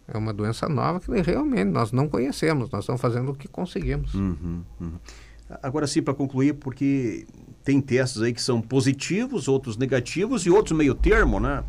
É 0.08 0.16
uma 0.16 0.32
doença 0.32 0.68
nova 0.68 1.00
que 1.00 1.20
realmente 1.20 1.68
nós 1.68 1.92
não 1.92 2.08
conhecemos, 2.08 2.70
nós 2.70 2.85
estamos 2.85 3.00
fazendo 3.00 3.32
o 3.32 3.35
que 3.35 3.46
conseguimos. 3.46 4.14
Uhum, 4.14 4.62
uhum. 4.80 4.92
Agora 5.62 5.87
sim, 5.87 6.00
para 6.00 6.14
concluir, 6.14 6.54
porque 6.54 7.26
tem 7.62 7.78
testes 7.78 8.22
aí 8.22 8.32
que 8.32 8.40
são 8.40 8.61
positivos, 8.61 9.48
outros 9.48 9.76
negativos 9.76 10.46
e 10.46 10.50
outros 10.50 10.76
meio 10.76 10.94
termo, 10.94 11.38
né? 11.38 11.62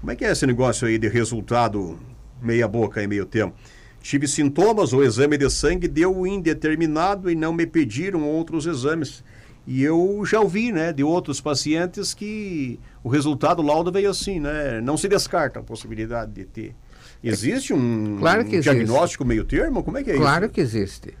Como 0.00 0.10
é 0.10 0.16
que 0.16 0.24
é 0.24 0.32
esse 0.32 0.44
negócio 0.44 0.88
aí 0.88 0.98
de 0.98 1.08
resultado 1.08 1.96
meia 2.40 2.66
boca 2.66 3.00
e 3.00 3.06
meio 3.06 3.24
termo? 3.24 3.54
Tive 4.02 4.26
sintomas, 4.26 4.92
o 4.92 5.02
exame 5.02 5.38
de 5.38 5.48
sangue 5.48 5.88
deu 5.88 6.26
indeterminado 6.26 7.30
e 7.30 7.34
não 7.34 7.52
me 7.52 7.66
pediram 7.66 8.28
outros 8.28 8.66
exames. 8.66 9.22
E 9.66 9.82
eu 9.82 10.24
já 10.26 10.40
ouvi, 10.40 10.72
né, 10.72 10.92
de 10.92 11.04
outros 11.04 11.40
pacientes 11.40 12.12
que 12.12 12.80
o 13.02 13.08
resultado 13.08 13.62
laudo 13.62 13.92
veio 13.92 14.10
assim, 14.10 14.40
né? 14.40 14.80
Não 14.80 14.96
se 14.96 15.08
descarta 15.08 15.60
a 15.60 15.62
possibilidade 15.62 16.32
de 16.32 16.44
ter 16.44 16.74
Existe 17.22 17.72
um, 17.72 18.18
claro 18.18 18.44
que 18.44 18.58
um 18.58 18.60
diagnóstico 18.60 19.24
meio 19.24 19.44
termo? 19.44 19.84
Como 19.84 19.96
é 19.96 20.02
que 20.02 20.10
é 20.10 20.14
claro 20.14 20.24
isso? 20.24 20.32
Claro 20.32 20.52
que 20.52 20.60
existe. 20.60 21.14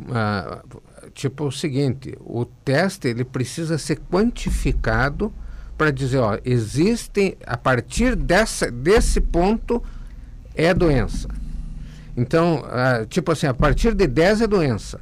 Uh, 0.00 0.80
tipo 1.12 1.44
o 1.44 1.52
seguinte, 1.52 2.16
o 2.20 2.44
teste 2.44 3.08
ele 3.08 3.24
precisa 3.24 3.76
ser 3.76 4.00
quantificado 4.10 5.32
para 5.76 5.90
dizer, 5.90 6.18
ó, 6.18 6.38
existe 6.44 7.36
a 7.46 7.56
partir 7.56 8.16
dessa, 8.16 8.70
desse 8.70 9.20
ponto 9.20 9.82
é 10.54 10.72
doença. 10.72 11.28
Então, 12.16 12.62
uh, 12.62 13.06
tipo 13.06 13.32
assim, 13.32 13.46
a 13.46 13.54
partir 13.54 13.94
de 13.94 14.06
10 14.06 14.42
é 14.42 14.46
doença. 14.46 15.00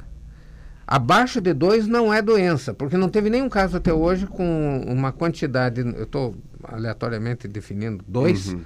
Abaixo 0.85 1.39
de 1.39 1.53
2 1.53 1.87
não 1.87 2.13
é 2.13 2.21
doença, 2.21 2.73
porque 2.73 2.97
não 2.97 3.07
teve 3.07 3.29
nenhum 3.29 3.47
caso 3.47 3.77
até 3.77 3.93
hoje 3.93 4.27
com 4.27 4.83
uma 4.85 5.11
quantidade, 5.11 5.81
eu 5.81 6.03
estou 6.03 6.35
aleatoriamente 6.63 7.47
definindo 7.47 8.03
2, 8.07 8.49
uhum. 8.49 8.61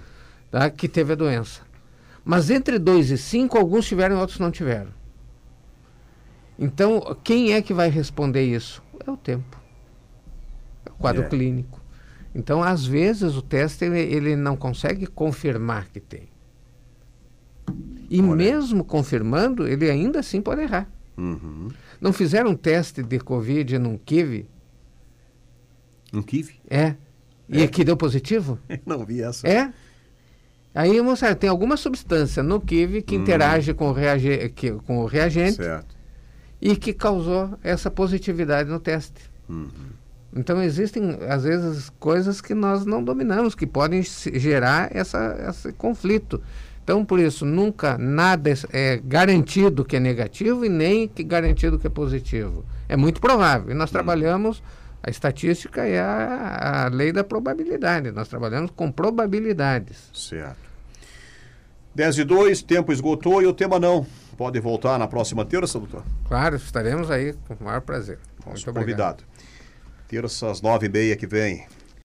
tá, 0.49 0.69
que 0.69 0.87
teve 0.87 1.13
a 1.13 1.15
doença. 1.15 1.61
Mas 2.25 2.49
entre 2.49 2.79
2 2.79 3.11
e 3.11 3.17
5, 3.17 3.57
alguns 3.57 3.85
tiveram 3.85 4.17
e 4.17 4.19
outros 4.19 4.39
não 4.39 4.51
tiveram. 4.51 4.91
Então, 6.57 7.15
quem 7.23 7.53
é 7.53 7.61
que 7.61 7.73
vai 7.73 7.89
responder 7.89 8.43
isso? 8.43 8.81
É 9.05 9.11
o 9.11 9.15
tempo. 9.15 9.61
É 10.85 10.89
o 10.89 10.93
quadro 10.95 11.23
é. 11.23 11.27
clínico. 11.27 11.79
Então, 12.33 12.63
às 12.63 12.85
vezes, 12.85 13.35
o 13.35 13.41
teste 13.41 13.85
ele, 13.85 13.99
ele 13.99 14.35
não 14.35 14.57
consegue 14.57 15.05
confirmar 15.05 15.87
que 15.89 15.99
tem. 15.99 16.27
E 18.09 18.21
Olha. 18.21 18.35
mesmo 18.35 18.83
confirmando, 18.83 19.67
ele 19.67 19.89
ainda 19.89 20.19
assim 20.19 20.41
pode 20.41 20.61
errar. 20.61 20.89
Uhum. 21.17 21.69
Não 21.99 22.13
fizeram 22.13 22.51
um 22.51 22.55
teste 22.55 23.01
de 23.03 23.19
Covid 23.19 23.77
num 23.79 23.97
kiwi? 23.97 24.47
Um 26.13 26.21
kiwi? 26.21 26.55
É. 26.69 26.95
E 27.49 27.63
é. 27.63 27.67
que 27.67 27.83
deu 27.83 27.97
positivo? 27.97 28.59
Não 28.85 29.05
vi 29.05 29.21
essa. 29.21 29.47
É. 29.47 29.71
Aí, 30.75 31.01
moçada, 31.01 31.35
tem 31.35 31.49
alguma 31.49 31.75
substância 31.75 32.43
no 32.43 32.61
kiwi 32.61 33.01
que 33.01 33.17
hum. 33.17 33.21
interage 33.21 33.73
com 33.73 33.89
o, 33.89 33.93
reage 33.93 34.49
que, 34.49 34.71
com 34.71 34.99
o 34.99 35.05
reagente 35.05 35.55
certo. 35.55 35.95
e 36.61 36.75
que 36.75 36.93
causou 36.93 37.57
essa 37.63 37.89
positividade 37.89 38.69
no 38.69 38.79
teste. 38.79 39.21
Uhum. 39.49 39.69
Então, 40.35 40.61
existem, 40.61 41.17
às 41.27 41.43
vezes, 41.43 41.89
coisas 41.99 42.41
que 42.41 42.53
nós 42.53 42.85
não 42.85 43.03
dominamos, 43.03 43.55
que 43.55 43.65
podem 43.65 44.03
gerar 44.03 44.95
essa, 44.95 45.35
esse 45.49 45.73
conflito. 45.73 46.41
Então, 46.87 47.03
por 47.03 47.19
isso, 47.19 47.45
nunca 47.45 47.97
nada 47.97 48.49
é 48.71 48.95
garantido 49.03 49.83
que 49.83 49.97
é 49.97 49.99
negativo 49.99 50.63
e 50.63 50.69
nem 50.69 51.05
que 51.05 51.21
garantido 51.21 51.77
que 51.77 51.85
é 51.85 51.89
positivo. 51.89 52.63
É 52.87 52.95
muito 52.95 53.19
provável. 53.19 53.71
E 53.71 53.73
nós 53.73 53.89
hum. 53.89 53.91
trabalhamos, 53.91 54.63
a 55.03 55.09
estatística 55.09 55.85
é 55.85 55.99
a, 55.99 56.85
a 56.85 56.87
lei 56.87 57.11
da 57.11 57.25
probabilidade. 57.25 58.09
Nós 58.11 58.29
trabalhamos 58.29 58.71
com 58.71 58.89
probabilidades. 58.89 60.09
Certo. 60.13 60.55
10 61.93 62.19
e 62.19 62.23
2, 62.23 62.61
tempo 62.61 62.93
esgotou 62.93 63.41
e 63.41 63.45
o 63.45 63.51
tema 63.51 63.77
não. 63.77 64.07
Pode 64.37 64.57
voltar 64.61 64.97
na 64.97 65.09
próxima 65.09 65.43
terça, 65.43 65.77
doutor? 65.77 66.05
Claro, 66.25 66.55
estaremos 66.55 67.11
aí 67.11 67.33
com 67.49 67.55
o 67.55 67.65
maior 67.65 67.81
prazer. 67.81 68.17
Nosso 68.45 68.65
muito 68.65 68.79
convidado. 68.79 69.25
Obrigado. 69.25 70.07
Terça 70.07 70.49
às 70.49 70.61
nove 70.61 70.85
e 70.85 70.89
meia 70.89 71.17
que 71.17 71.27
vem. 71.27 71.67